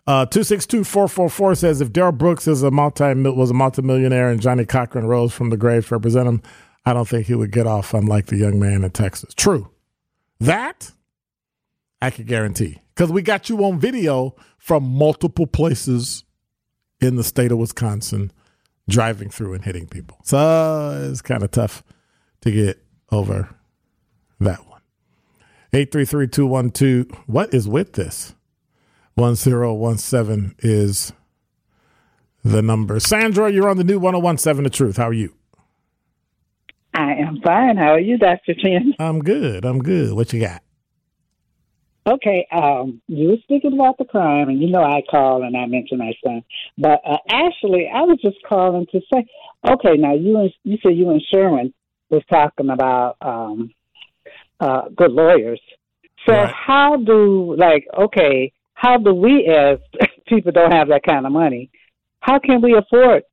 Uh, 0.07 0.25
262-444 0.27 1.57
says 1.57 1.81
if 1.81 1.91
Darrell 1.91 2.11
Brooks 2.11 2.47
is 2.47 2.61
a 2.61 2.69
multi 2.69 3.11
was 3.13 3.49
a 3.49 3.55
multimillionaire 3.55 4.29
and 4.29 4.39
Johnnie 4.39 4.65
Cochran 4.65 5.07
rose 5.07 5.33
from 5.33 5.49
the 5.49 5.57
grave 5.57 5.87
to 5.87 5.95
represent 5.95 6.27
him, 6.27 6.43
I 6.85 6.93
don't 6.93 7.07
think 7.07 7.25
he 7.25 7.33
would 7.33 7.51
get 7.51 7.65
off 7.65 7.93
unlike 7.93 8.27
the 8.27 8.37
young 8.37 8.59
man 8.59 8.83
in 8.83 8.91
Texas. 8.91 9.33
True. 9.33 9.71
That 10.39 10.91
I 12.01 12.09
can 12.09 12.25
guarantee. 12.25 12.81
Because 12.93 13.11
we 13.11 13.21
got 13.21 13.49
you 13.49 13.63
on 13.65 13.79
video 13.79 14.35
from 14.57 14.83
multiple 14.83 15.47
places 15.47 16.23
in 17.01 17.15
the 17.15 17.23
state 17.23 17.51
of 17.51 17.57
Wisconsin 17.57 18.31
driving 18.87 19.29
through 19.29 19.53
and 19.53 19.63
hitting 19.65 19.87
people. 19.87 20.17
So 20.23 21.09
it's 21.09 21.21
kind 21.21 21.43
of 21.43 21.51
tough 21.51 21.83
to 22.41 22.51
get 22.51 22.83
over 23.11 23.55
that 24.39 24.67
one. 24.67 24.81
833-212. 25.73 27.15
What 27.25 27.53
is 27.53 27.67
with 27.67 27.93
this? 27.93 28.33
1017 29.15 30.55
is 30.59 31.13
the 32.43 32.61
number. 32.61 32.99
Sandra, 32.99 33.51
you're 33.51 33.69
on 33.69 33.77
the 33.77 33.83
new 33.83 33.99
1017 33.99 34.63
The 34.63 34.69
Truth. 34.69 34.97
How 34.97 35.09
are 35.09 35.13
you? 35.13 35.33
I 36.93 37.13
am 37.13 37.41
fine. 37.41 37.75
How 37.75 37.93
are 37.93 37.99
you, 37.99 38.17
Dr. 38.17 38.53
Ken? 38.53 38.93
I'm 38.99 39.19
good. 39.19 39.65
I'm 39.65 39.79
good. 39.79 40.13
What 40.13 40.31
you 40.31 40.39
got? 40.39 40.61
Okay, 42.07 42.47
um, 42.51 43.01
you 43.07 43.29
were 43.29 43.37
speaking 43.43 43.73
about 43.73 43.97
the 43.97 44.05
crime, 44.05 44.49
and 44.49 44.61
you 44.61 44.69
know 44.69 44.83
I 44.83 45.01
call 45.09 45.43
and 45.43 45.57
I 45.57 45.65
mention 45.65 45.97
my 45.97 46.13
son. 46.23 46.43
But 46.77 47.01
uh, 47.03 47.17
actually, 47.29 47.89
I 47.91 48.01
was 48.01 48.19
just 48.21 48.37
calling 48.47 48.85
to 48.91 49.01
say, 49.11 49.25
okay, 49.67 49.97
now 49.97 50.13
you 50.13 50.37
and 50.37 50.51
you 50.63 50.77
said 50.83 50.95
you 50.95 51.09
and 51.09 51.21
Sherwin 51.33 51.73
was 52.11 52.21
talking 52.29 52.69
about 52.69 53.17
um, 53.21 53.73
uh, 54.59 54.89
good 54.95 55.11
lawyers. 55.11 55.59
So 56.27 56.33
Right. 56.33 56.53
how 56.53 56.97
do 56.97 57.55
like 57.57 57.87
okay, 57.97 58.51
how 58.75 58.97
do 58.97 59.13
we 59.13 59.47
as 59.47 59.79
people 60.27 60.51
don't 60.51 60.73
have 60.73 60.89
that 60.89 61.01
kind 61.03 61.25
of 61.25 61.31
money? 61.31 61.71
How 62.19 62.39
can 62.39 62.61
we 62.61 62.75
afford, 62.75 63.23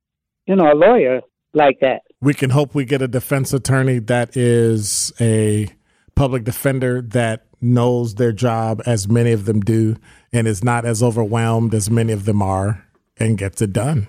you 0.47 0.55
know, 0.55 0.71
a 0.71 0.75
lawyer 0.75 1.21
like 1.53 1.79
that? 1.81 2.01
We 2.21 2.33
can 2.33 2.51
hope 2.51 2.73
we 2.73 2.85
get 2.85 3.01
a 3.01 3.07
defense 3.07 3.53
attorney 3.53 3.99
that 3.99 4.35
is 4.35 5.11
a 5.19 5.67
public 6.15 6.43
defender 6.43 7.01
that 7.01 7.45
knows 7.63 8.15
their 8.15 8.31
job 8.31 8.81
as 8.85 9.07
many 9.07 9.31
of 9.31 9.45
them 9.45 9.61
do 9.61 9.95
and 10.31 10.47
is 10.47 10.63
not 10.63 10.85
as 10.85 11.01
overwhelmed 11.01 11.73
as 11.73 11.89
many 11.89 12.11
of 12.13 12.25
them 12.25 12.41
are 12.41 12.85
and 13.17 13.37
gets 13.37 13.61
it 13.61 13.73
done. 13.73 14.07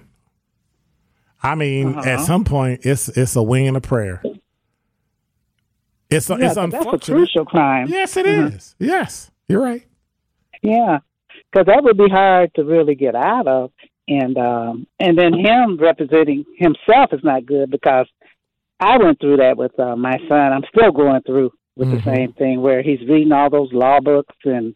I 1.43 1.55
mean, 1.55 1.99
at 1.99 2.21
some 2.21 2.45
point 2.45 2.81
it's 2.85 3.09
it's 3.09 3.37
a 3.37 3.43
wing 3.43 3.69
and 3.69 3.77
a 3.77 3.81
prayer. 3.81 4.23
It's 6.11 6.29
Yeah, 6.29 6.37
it's 6.37 6.39
but 6.39 6.39
that's 6.41 6.57
a 6.57 6.61
unfortunate. 6.63 7.17
crucial 7.17 7.45
crime. 7.45 7.87
Yes, 7.89 8.17
it 8.17 8.27
is. 8.27 8.75
Yes, 8.79 9.31
you're 9.49 9.61
right. 9.63 9.85
Yeah, 10.63 10.99
because 11.53 11.67
that 11.67 11.83
would 11.83 11.99
be 11.99 12.09
hard 12.09 12.55
to 12.55 12.65
really 12.65 12.95
get 12.95 13.15
out 13.15 13.47
of, 13.47 13.71
and 14.09 14.37
um, 14.39 14.87
and 15.01 15.19
then 15.19 15.35
him 15.35 15.77
representing 15.79 16.45
himself 16.57 17.13
is 17.13 17.21
not 17.23 17.45
good 17.45 17.71
because 17.71 18.07
I 18.81 18.97
went 18.97 19.21
through 19.21 19.39
that 19.39 19.57
with 19.57 19.79
uh, 19.79 19.97
my 19.97 20.17
son. 20.29 20.53
I'm 20.53 20.65
still 20.75 20.93
going 20.93 21.21
through 21.23 21.51
with 21.77 21.89
Mhm. 21.89 22.05
the 22.05 22.15
same 22.15 22.33
thing 22.33 22.61
where 22.63 22.83
he's 22.83 23.01
reading 23.09 23.33
all 23.33 23.51
those 23.51 23.73
law 23.73 24.01
books, 24.01 24.37
and 24.45 24.75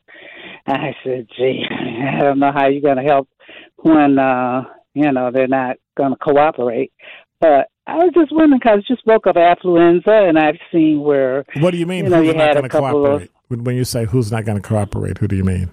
I 0.67 0.95
said, 1.05 1.29
"Gee, 1.37 1.65
I 1.71 2.21
don't 2.21 2.39
know 2.39 2.53
how 2.53 2.69
you're 2.69 2.81
going 2.83 2.97
to 2.97 3.03
help 3.11 3.29
when 3.77 4.19
uh, 4.19 4.65
you 4.95 5.11
know 5.13 5.31
they're 5.31 5.47
not 5.49 5.77
going 5.97 6.11
to 6.13 6.17
cooperate." 6.19 6.93
But 7.41 7.69
I 7.87 7.97
was 7.97 8.11
just 8.15 8.33
wondering 8.33 8.59
because 8.59 8.85
you 8.89 8.97
spoke 8.97 9.27
of 9.27 9.37
affluenza, 9.37 10.29
and 10.29 10.39
I've 10.39 10.59
seen 10.73 11.01
where 11.03 11.45
What 11.61 11.71
do 11.71 11.79
you 11.79 11.87
mean? 11.87 12.05
You 12.05 12.11
know, 12.11 12.17
who's 12.19 12.27
you 12.29 12.33
not 12.35 12.49
had 12.49 12.53
going 12.55 12.65
a 12.65 12.69
to 12.69 12.73
couple 12.73 12.89
of- 12.89 13.05
cooperate? 13.11 13.31
When 13.49 13.65
when 13.65 13.77
you 13.77 13.85
say 13.85 14.05
who's 14.05 14.31
not 14.31 14.45
going 14.45 14.61
to 14.61 14.69
cooperate, 14.69 15.19
who 15.19 15.29
do 15.29 15.37
you 15.37 15.45
mean? 15.45 15.71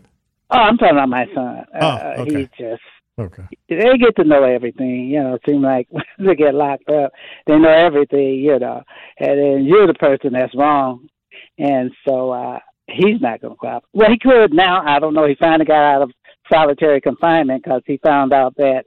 oh, 0.52 0.60
I'm 0.60 0.78
talking 0.78 0.96
about 0.96 1.10
my 1.10 1.26
son. 1.34 1.66
Oh, 1.82 1.88
uh, 1.88 2.16
okay. 2.20 2.42
He 2.42 2.50
just 2.64 2.82
Okay. 3.20 3.44
they 3.68 3.98
get 3.98 4.16
to 4.18 4.24
know 4.24 4.44
everything, 4.44 5.08
you 5.10 5.22
know, 5.24 5.36
it 5.36 5.42
seems 5.46 5.64
like 5.64 5.88
when 5.90 6.04
they 6.20 6.36
get 6.36 6.54
locked 6.54 6.88
up, 6.90 7.12
they 7.48 7.58
know 7.58 7.70
everything, 7.70 8.36
you 8.40 8.60
know, 8.60 8.84
and 9.20 9.40
then 9.40 9.66
you're 9.66 9.88
the 9.88 9.94
person 9.96 10.34
that's 10.34 10.54
wrong. 10.56 11.08
And 11.58 11.92
so 12.08 12.32
uh 12.32 12.60
he's 12.88 13.22
not 13.22 13.42
going 13.42 13.54
to 13.54 13.58
cooperate. 13.58 13.90
Well, 13.94 14.10
he 14.10 14.20
could 14.20 14.54
now. 14.54 14.84
I 14.86 15.00
don't 15.00 15.14
know. 15.14 15.28
He 15.28 15.36
finally 15.40 15.66
got 15.66 15.96
out 15.96 16.02
of 16.04 16.12
solitary 16.52 17.02
confinement 17.02 17.64
because 17.64 17.82
he 17.86 18.00
found 18.04 18.34
out 18.34 18.56
that 18.58 18.84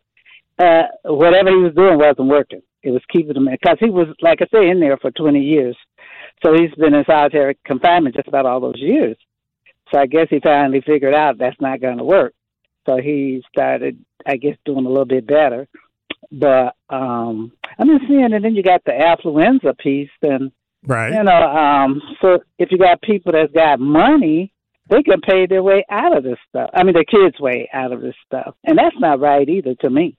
uh 0.58 0.84
whatever 1.04 1.50
he 1.50 1.56
was 1.56 1.74
doing 1.74 1.98
wasn't 1.98 2.28
working. 2.28 2.62
It 2.82 2.90
was 2.90 3.02
keeping 3.12 3.36
him 3.36 3.48
because 3.50 3.76
he 3.80 3.90
was, 3.90 4.06
like 4.22 4.38
I 4.40 4.46
say, 4.52 4.68
in 4.68 4.78
there 4.80 4.96
for 4.98 5.10
20 5.10 5.40
years. 5.40 5.76
So 6.44 6.52
he's 6.52 6.72
been 6.76 6.94
in 6.94 7.04
solitary 7.04 7.58
confinement 7.66 8.14
just 8.14 8.28
about 8.28 8.46
all 8.46 8.60
those 8.60 8.78
years. 8.78 9.16
So 9.92 9.98
I 9.98 10.06
guess 10.06 10.28
he 10.30 10.38
finally 10.40 10.80
figured 10.86 11.14
out 11.14 11.38
that's 11.38 11.60
not 11.60 11.80
going 11.80 11.98
to 11.98 12.04
work. 12.04 12.34
So 12.86 12.98
he 12.98 13.42
started, 13.52 14.02
I 14.26 14.36
guess, 14.36 14.56
doing 14.64 14.86
a 14.86 14.88
little 14.88 15.04
bit 15.04 15.26
better. 15.26 15.66
But 16.30 16.76
um 16.88 17.52
I'm 17.78 17.88
just 17.88 18.08
seeing, 18.08 18.32
and 18.32 18.44
then 18.44 18.54
you 18.54 18.62
got 18.62 18.84
the 18.84 18.92
affluenza 18.92 19.76
piece, 19.78 20.10
and 20.22 20.50
Right. 20.86 21.12
you 21.12 21.22
know, 21.22 21.32
um, 21.32 22.00
so 22.20 22.38
if 22.58 22.70
you 22.70 22.78
got 22.78 23.02
people 23.02 23.32
that's 23.32 23.52
got 23.52 23.80
money, 23.80 24.52
they 24.88 25.02
can 25.02 25.20
pay 25.20 25.46
their 25.46 25.62
way 25.62 25.84
out 25.90 26.16
of 26.16 26.22
this 26.24 26.38
stuff. 26.48 26.70
I 26.72 26.82
mean, 26.82 26.94
their 26.94 27.04
kids' 27.04 27.38
way 27.40 27.68
out 27.74 27.92
of 27.92 28.00
this 28.00 28.14
stuff, 28.26 28.54
and 28.64 28.78
that's 28.78 28.96
not 28.98 29.20
right 29.20 29.46
either 29.48 29.74
to 29.80 29.90
me. 29.90 30.16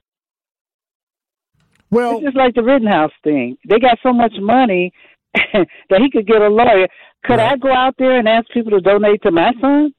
Well, 1.90 2.16
It's 2.18 2.24
just 2.26 2.36
like 2.36 2.54
the 2.54 2.62
Rittenhouse 2.62 3.10
thing. 3.24 3.56
They 3.68 3.80
got 3.80 3.98
so 4.02 4.12
much 4.12 4.32
money 4.38 4.92
that 5.34 6.00
he 6.00 6.10
could 6.10 6.26
get 6.26 6.40
a 6.40 6.48
lawyer. 6.48 6.86
Could 7.24 7.38
Right. 7.38 7.52
I 7.52 7.56
go 7.56 7.72
out 7.72 7.94
there 7.98 8.16
and 8.18 8.28
ask 8.28 8.48
people 8.50 8.70
to 8.72 8.80
donate 8.80 9.22
to 9.22 9.30
my 9.32 9.52
son? 9.60 9.92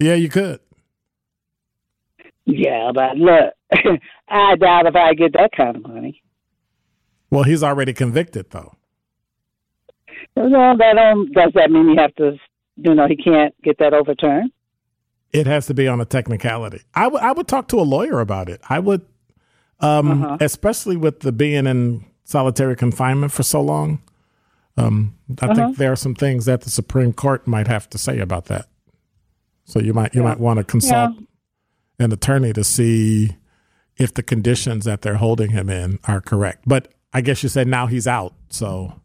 yeah, 0.00 0.14
you 0.14 0.28
could. 0.28 0.60
Yeah, 2.44 2.90
but 2.94 3.16
look, 3.16 3.54
I 4.28 4.56
doubt 4.56 4.86
if 4.86 4.94
I 4.94 5.14
get 5.14 5.32
that 5.34 5.50
kind 5.56 5.76
of 5.76 5.82
money. 5.86 6.22
Well, 7.30 7.42
he's 7.44 7.62
already 7.62 7.92
convicted, 7.92 8.50
though. 8.50 8.75
Well, 10.34 10.76
that 10.76 10.98
um, 10.98 11.30
does 11.32 11.52
that 11.54 11.70
mean 11.70 11.88
you 11.90 11.96
have 11.96 12.14
to, 12.16 12.36
you 12.76 12.94
know, 12.94 13.06
he 13.06 13.16
can't 13.16 13.54
get 13.62 13.78
that 13.78 13.94
overturned? 13.94 14.50
It 15.32 15.46
has 15.46 15.66
to 15.66 15.74
be 15.74 15.88
on 15.88 16.00
a 16.00 16.04
technicality. 16.04 16.80
I 16.94 17.08
would 17.08 17.20
I 17.22 17.32
would 17.32 17.48
talk 17.48 17.68
to 17.68 17.80
a 17.80 17.82
lawyer 17.82 18.20
about 18.20 18.48
it. 18.48 18.60
I 18.68 18.78
would, 18.78 19.02
um, 19.80 20.22
Uh-huh. 20.24 20.38
especially 20.40 20.96
with 20.96 21.20
the 21.20 21.32
being 21.32 21.66
in 21.66 22.04
solitary 22.24 22.76
confinement 22.76 23.32
for 23.32 23.42
so 23.42 23.60
long. 23.60 24.00
Um, 24.76 25.14
I 25.40 25.46
Uh-huh. 25.46 25.54
think 25.54 25.76
there 25.78 25.92
are 25.92 25.96
some 25.96 26.14
things 26.14 26.44
that 26.46 26.62
the 26.62 26.70
Supreme 26.70 27.12
Court 27.12 27.46
might 27.46 27.66
have 27.66 27.88
to 27.90 27.98
say 27.98 28.18
about 28.18 28.46
that. 28.46 28.66
So 29.64 29.80
you 29.80 29.92
might 29.94 30.14
you 30.14 30.22
might 30.22 30.38
want 30.40 30.58
to 30.58 30.64
consult 30.64 31.12
an 31.98 32.12
attorney 32.12 32.52
to 32.52 32.62
see 32.62 33.36
if 33.96 34.12
the 34.14 34.22
conditions 34.22 34.84
that 34.84 35.02
they're 35.02 35.16
holding 35.16 35.50
him 35.50 35.68
in 35.70 35.98
are 36.04 36.20
correct. 36.20 36.64
But 36.66 36.88
I 37.12 37.20
guess 37.22 37.42
you 37.42 37.48
said 37.48 37.66
now 37.66 37.86
he's 37.86 38.06
out, 38.06 38.34
so 38.48 39.00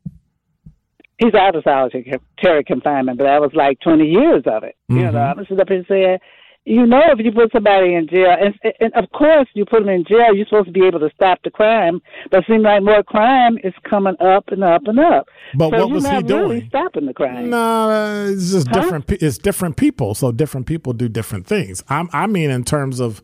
He's 1.24 1.36
out 1.36 1.56
of 1.56 1.64
solitary 1.64 2.64
confinement, 2.66 3.18
but 3.20 3.26
that 3.26 3.42
was 3.42 3.52
like 3.54 3.80
20 3.82 4.06
years 4.06 4.44
of 4.48 4.64
it. 4.64 4.76
You 4.90 5.04
know, 5.04 5.10
mm-hmm. 5.10 5.18
I 5.18 5.34
was 5.34 5.48
just 5.48 5.62
up 5.62 5.70
here 5.70 5.86
saying, 5.88 6.18
you 6.66 6.86
know, 6.86 7.02
if 7.10 7.20
you 7.24 7.32
put 7.32 7.52
somebody 7.52 7.96
in 7.96 8.08
jail, 8.08 8.36
and, 8.40 8.54
and 8.80 8.94
of 8.94 9.10
course 9.12 9.48
you 9.54 9.66
put 9.66 9.80
them 9.80 9.90
in 9.90 10.04
jail, 10.04 10.36
you're 10.36 10.46
supposed 10.46 10.68
to 10.68 10.72
be 10.72 10.86
able 10.86 11.00
to 11.00 11.10
stop 11.14 11.40
the 11.44 11.50
crime, 11.50 12.00
but 12.30 12.40
it 12.40 12.46
seems 12.48 12.64
like 12.64 12.84
more 12.84 13.02
crime 13.04 13.58
is 13.64 13.74
coming 13.90 14.16
up 14.20 14.46
and 14.50 14.64
up 14.64 14.84
and 14.86 15.00
up. 15.00 15.28
But 15.56 15.72
so 15.72 15.78
what 15.80 15.90
was 15.92 16.06
he 16.06 16.12
not 16.12 16.24
really 16.30 16.60
doing? 16.60 16.70
stopping 16.70 17.06
the 17.08 17.14
crime. 17.14 17.50
No, 17.50 18.28
it's 18.32 18.52
just 18.52 18.68
Huh? 18.68 18.82
different. 18.82 19.12
It's 19.12 19.38
different 19.40 19.78
people, 19.78 20.14
so 20.14 20.32
different 20.32 20.68
people 20.68 20.94
do 20.94 21.10
different 21.10 21.48
things. 21.48 21.84
I'm, 21.90 22.10
I 22.14 22.28
mean, 22.28 22.50
in 22.52 22.64
terms 22.64 23.00
of 23.00 23.22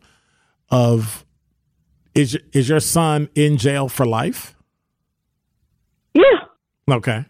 of 0.70 1.24
is 2.14 2.36
is 2.52 2.68
your 2.68 2.80
son 2.80 3.28
in 3.36 3.56
jail 3.56 3.88
for 3.88 4.04
life? 4.04 4.56
Yeah. 6.14 6.22
Okay. 6.90 7.24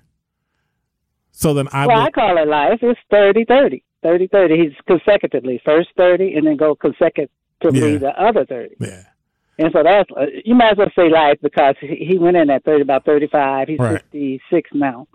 So 1.38 1.54
then 1.54 1.68
I 1.72 1.86
Well, 1.86 1.98
would. 1.98 2.06
I 2.08 2.10
call 2.10 2.36
it 2.36 2.48
life. 2.48 2.80
It's 2.82 2.98
30 3.12 3.44
30. 3.44 3.84
30 4.02 4.26
30. 4.26 4.56
He's 4.58 4.72
consecutively. 4.88 5.60
First 5.64 5.90
30 5.96 6.34
and 6.34 6.44
then 6.48 6.56
go 6.56 6.74
consecutively 6.74 7.92
Yeah. 7.92 7.98
the 7.98 8.12
other 8.20 8.44
30. 8.44 8.74
yeah. 8.80 9.02
And 9.60 9.70
so 9.72 9.82
that's, 9.84 10.08
uh, 10.16 10.26
you 10.44 10.54
might 10.56 10.72
as 10.72 10.78
well 10.78 10.90
say 10.96 11.08
life 11.08 11.38
because 11.42 11.76
he, 11.80 12.04
he 12.10 12.18
went 12.18 12.36
in 12.36 12.50
at 12.50 12.64
30, 12.64 12.82
about 12.82 13.04
35. 13.04 13.68
He's 13.68 13.78
Right. 13.78 14.02
56 14.12 14.70
now. 14.74 15.06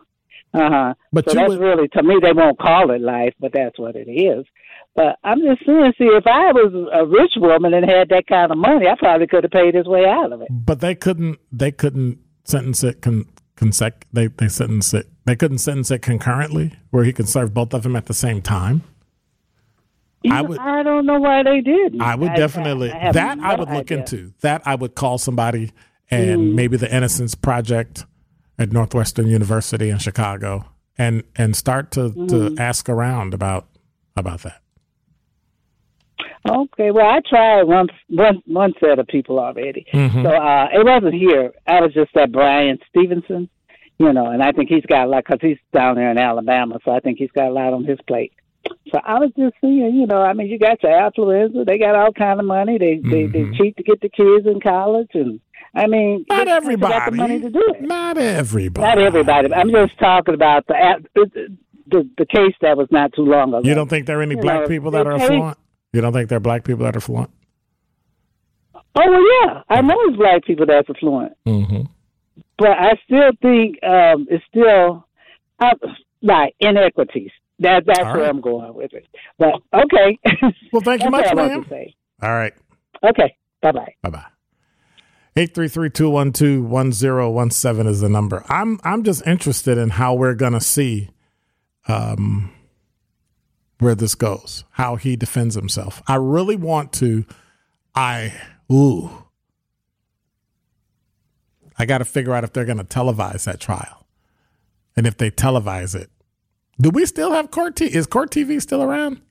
Uh 0.54 0.70
huh. 0.70 0.94
But 1.12 1.30
so 1.30 1.36
that's 1.36 1.50
would- 1.50 1.60
really, 1.60 1.88
to 1.90 2.04
me, 2.04 2.16
they 2.22 2.32
won't 2.32 2.58
call 2.58 2.92
it 2.92 3.02
life, 3.02 3.34
but 3.42 3.52
that's 3.54 3.78
what 3.78 3.96
it 3.98 4.08
is. 4.10 4.46
But 4.96 5.18
I'm 5.26 5.42
just 5.42 5.66
saying, 5.66 5.94
see, 5.98 6.06
if 6.06 6.26
I 6.28 6.52
was 6.54 6.72
a 6.94 7.06
rich 7.06 7.34
woman 7.38 7.74
and 7.74 7.84
had 7.90 8.08
that 8.10 8.28
kind 8.28 8.50
of 8.52 8.58
money, 8.58 8.88
I 8.88 8.96
probably 8.98 9.28
could 9.28 9.44
have 9.44 9.52
paid 9.52 9.74
his 9.76 9.88
way 9.88 10.06
out 10.06 10.32
of 10.32 10.42
it. 10.42 10.48
But 10.52 10.80
they 10.80 10.94
couldn't. 10.96 11.40
They 11.52 11.72
couldn't 11.72 12.20
sentence 12.46 12.84
it. 12.84 13.02
Con, 13.02 13.26
consec. 13.56 14.04
They 14.12 14.28
they 14.28 14.48
sentence 14.48 14.94
it. 14.94 15.08
They 15.26 15.36
couldn't 15.36 15.60
sentence 15.60 15.90
it 15.92 16.00
concurrently, 16.02 16.74
where 16.92 17.04
he 17.04 17.14
could 17.14 17.30
serve 17.30 17.54
both 17.54 17.74
of 17.74 17.84
them 17.84 17.96
at 17.96 18.06
the 18.08 18.14
same 18.14 18.42
time. 18.42 18.84
You 20.24 20.34
I 20.34 20.42
know, 20.42 20.50
would- 20.50 20.60
I 20.60 20.84
don't 20.84 21.06
know 21.06 21.20
why 21.20 21.44
they 21.44 21.62
did. 21.62 22.02
I 22.02 22.16
would 22.16 22.34
definitely 22.36 22.92
I 22.92 22.98
have 22.98 23.14
that 23.16 23.40
I 23.40 23.56
would 23.56 23.70
look 23.70 23.92
idea. 23.92 24.00
into. 24.00 24.34
That 24.42 24.62
I 24.66 24.76
would 24.76 24.96
call 24.96 25.18
somebody 25.18 25.72
and 26.10 26.40
Mm. 26.52 26.56
maybe 26.56 26.78
the 26.78 26.94
Innocence 26.94 27.36
Project 27.36 28.06
at 28.58 28.72
Northwestern 28.72 29.28
University 29.28 29.90
in 29.90 29.98
Chicago 29.98 30.66
and 30.98 31.24
and 31.36 31.56
start 31.56 31.92
to 31.92 32.10
Mm. 32.12 32.28
to 32.30 32.56
ask 32.62 32.88
around 32.88 33.34
about 33.34 33.68
about 34.16 34.42
that. 34.44 34.62
Okay, 36.50 36.92
well, 36.92 37.10
I 37.10 37.20
tried 37.28 37.64
one 37.64 37.88
one 38.10 38.42
one 38.46 38.74
set 38.80 39.00
of 39.00 39.08
people 39.08 39.40
already. 39.40 39.86
Mm-hmm. 39.94 40.24
So 40.24 40.30
uh, 40.30 40.68
it 40.74 40.86
wasn't 40.86 41.14
here. 41.14 41.54
I 41.66 41.80
was 41.82 41.94
just 41.94 42.16
at 42.18 42.32
Bryan 42.34 42.80
Stevenson, 42.90 43.50
you 43.98 44.12
know, 44.12 44.28
and 44.28 44.44
I 44.44 44.52
think 44.52 44.70
he's 44.70 44.86
got 44.86 45.06
a 45.06 45.10
lot 45.10 45.24
because 45.26 45.40
he's 45.42 45.58
down 45.74 45.96
there 45.96 46.12
in 46.12 46.18
Alabama. 46.18 46.80
So 46.84 46.92
I 46.92 47.00
think 47.00 47.18
he's 47.18 47.32
got 47.32 47.48
a 47.48 47.52
lot 47.54 47.74
on 47.74 47.86
his 47.86 48.00
plate. 48.08 48.34
So 48.92 49.00
I 49.04 49.20
was 49.20 49.32
just 49.38 49.56
seeing, 49.62 49.96
you 49.96 50.06
know, 50.06 50.22
I 50.22 50.34
mean, 50.34 50.48
you 50.48 50.60
got 50.60 50.84
your 50.84 50.92
affluenza. 50.92 51.66
They 51.66 51.78
got 51.78 51.96
all 51.96 52.12
kind 52.12 52.40
of 52.40 52.46
money. 52.46 52.78
They 52.78 52.98
they 53.04 53.28
they 53.28 53.50
cheat 53.58 53.78
to 53.78 53.84
get 53.84 54.02
the 54.02 54.10
kids 54.10 54.46
in 54.46 54.60
college, 54.62 55.10
and 55.14 55.40
I 55.74 55.88
mean, 55.88 56.26
Mm-hmm. 56.30 56.38
Not 56.38 56.48
everybody. 56.50 56.94
got 56.94 57.12
the 57.12 57.18
money 57.18 57.40
to 57.40 57.50
do 57.50 57.64
it. 57.76 57.82
Not 57.82 58.18
everybody. 58.18 58.86
Not 58.88 58.98
everybody. 59.00 59.54
I'm 59.54 59.72
just 59.72 59.98
talking 59.98 60.34
about 60.34 60.68
the 60.68 61.04
the 61.16 61.58
the, 61.88 62.10
the 62.18 62.26
case 62.26 62.56
that 62.62 62.78
was 62.78 62.88
not 62.92 63.14
too 63.14 63.24
long 63.26 63.50
ago. 63.54 63.62
You 63.68 63.76
don't 63.76 63.90
think 63.90 64.08
there 64.08 64.20
are 64.20 64.24
any 64.24 64.36
You 64.36 64.42
black 64.42 64.62
know, 64.62 64.68
people 64.68 64.92
that 64.92 65.06
are 65.06 65.14
affluent? 65.14 65.58
You 65.94 66.02
don't 66.02 66.14
think 66.14 66.30
there 66.30 66.38
are 66.38 66.42
black 66.42 66.64
people 66.64 66.84
that 66.86 66.96
are 66.96 66.98
affluent? 66.98 67.30
Oh 68.76 68.82
well, 68.96 69.22
yeah, 69.42 69.62
I 69.70 69.82
know 69.82 69.96
it's 70.02 70.18
black 70.18 70.44
people 70.46 70.66
that's 70.68 70.88
affluent. 70.90 71.34
Mm-hmm. 71.48 71.82
but 72.58 72.72
I 72.72 72.94
still 73.06 73.32
think 73.42 73.78
um, 73.84 74.28
it's 74.30 74.44
still 74.50 75.08
uh, 75.60 75.74
like 76.22 76.56
inequities. 76.60 77.32
That 77.60 77.84
that's 77.86 78.00
All 78.00 78.06
where 78.14 78.22
right. 78.22 78.30
I'm 78.30 78.42
going 78.42 78.74
with 78.74 78.94
it. 78.94 79.06
But 79.38 79.54
okay. 79.74 80.18
Well, 80.74 80.82
thank 80.82 81.04
you 81.04 81.10
much, 81.12 81.34
ma'am. 81.36 81.66
All 82.22 82.34
right. 82.34 82.54
Okay. 83.04 83.36
Bye 83.62 83.72
bye. 83.72 83.94
Bye 84.02 84.10
bye. 84.10 84.26
833-212-1017 85.36 87.88
is 87.88 88.02
the 88.02 88.10
number. 88.10 88.44
I'm 88.50 88.80
I'm 88.84 89.04
just 89.04 89.26
interested 89.28 89.78
in 89.78 89.90
how 89.90 90.16
we're 90.16 90.34
gonna 90.36 90.62
see 90.62 91.10
um 91.88 92.52
where 93.84 93.96
this 93.96 94.16
goes, 94.16 94.64
how 94.72 94.96
he 94.96 95.16
defends 95.16 95.56
himself. 95.56 96.02
I 96.08 96.16
really 96.16 96.56
want 96.56 96.94
to 96.94 97.26
I 97.96 98.34
ooh. 98.72 99.10
I 101.78 101.86
gotta 101.86 102.06
figure 102.06 102.34
out 102.34 102.44
if 102.44 102.54
they're 102.54 102.66
gonna 102.66 102.84
televise 102.84 103.44
that 103.46 103.60
trial. 103.60 104.08
And 104.96 105.08
if 105.08 105.18
they 105.18 105.32
televise 105.32 105.96
it. 105.96 106.12
Do 106.80 106.92
we 106.92 107.06
still 107.06 107.32
have 107.32 107.52
court 107.52 107.76
TV? 107.76 107.88
Is 107.88 108.08
court 108.08 108.32
TV 108.32 108.62
still 108.62 108.84
around? 108.84 109.22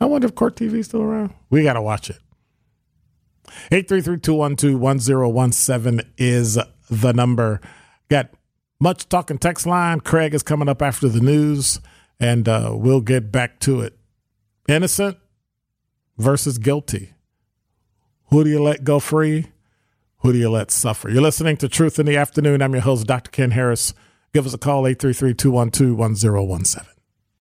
I 0.00 0.06
wonder 0.06 0.26
if 0.26 0.34
court 0.34 0.56
TV 0.56 0.78
is 0.78 0.86
still 0.86 1.02
around. 1.02 1.34
We 1.50 1.62
gotta 1.62 1.82
watch 1.82 2.10
it. 2.10 2.18
833-212-1017 3.70 6.04
is 6.18 6.58
the 6.90 7.12
number. 7.12 7.60
Got 8.08 8.30
much 8.80 9.08
talking 9.08 9.38
text 9.38 9.66
line. 9.66 10.00
Craig 10.00 10.34
is 10.34 10.42
coming 10.42 10.68
up 10.68 10.82
after 10.82 11.08
the 11.08 11.20
news, 11.20 11.80
and 12.18 12.48
uh, 12.48 12.72
we'll 12.74 13.00
get 13.00 13.30
back 13.30 13.60
to 13.60 13.80
it. 13.80 13.96
Innocent 14.68 15.18
versus 16.16 16.58
guilty. 16.58 17.14
Who 18.30 18.44
do 18.44 18.50
you 18.50 18.62
let 18.62 18.84
go 18.84 18.98
free? 18.98 19.46
Who 20.18 20.32
do 20.32 20.38
you 20.38 20.50
let 20.50 20.70
suffer? 20.70 21.08
You're 21.08 21.22
listening 21.22 21.56
to 21.58 21.68
Truth 21.68 21.98
in 21.98 22.06
the 22.06 22.16
Afternoon. 22.16 22.62
I'm 22.62 22.72
your 22.72 22.82
host, 22.82 23.06
Dr. 23.06 23.30
Ken 23.30 23.52
Harris. 23.52 23.94
Give 24.32 24.46
us 24.46 24.54
a 24.54 24.58
call, 24.58 24.84
833-212-1017. 24.84 26.86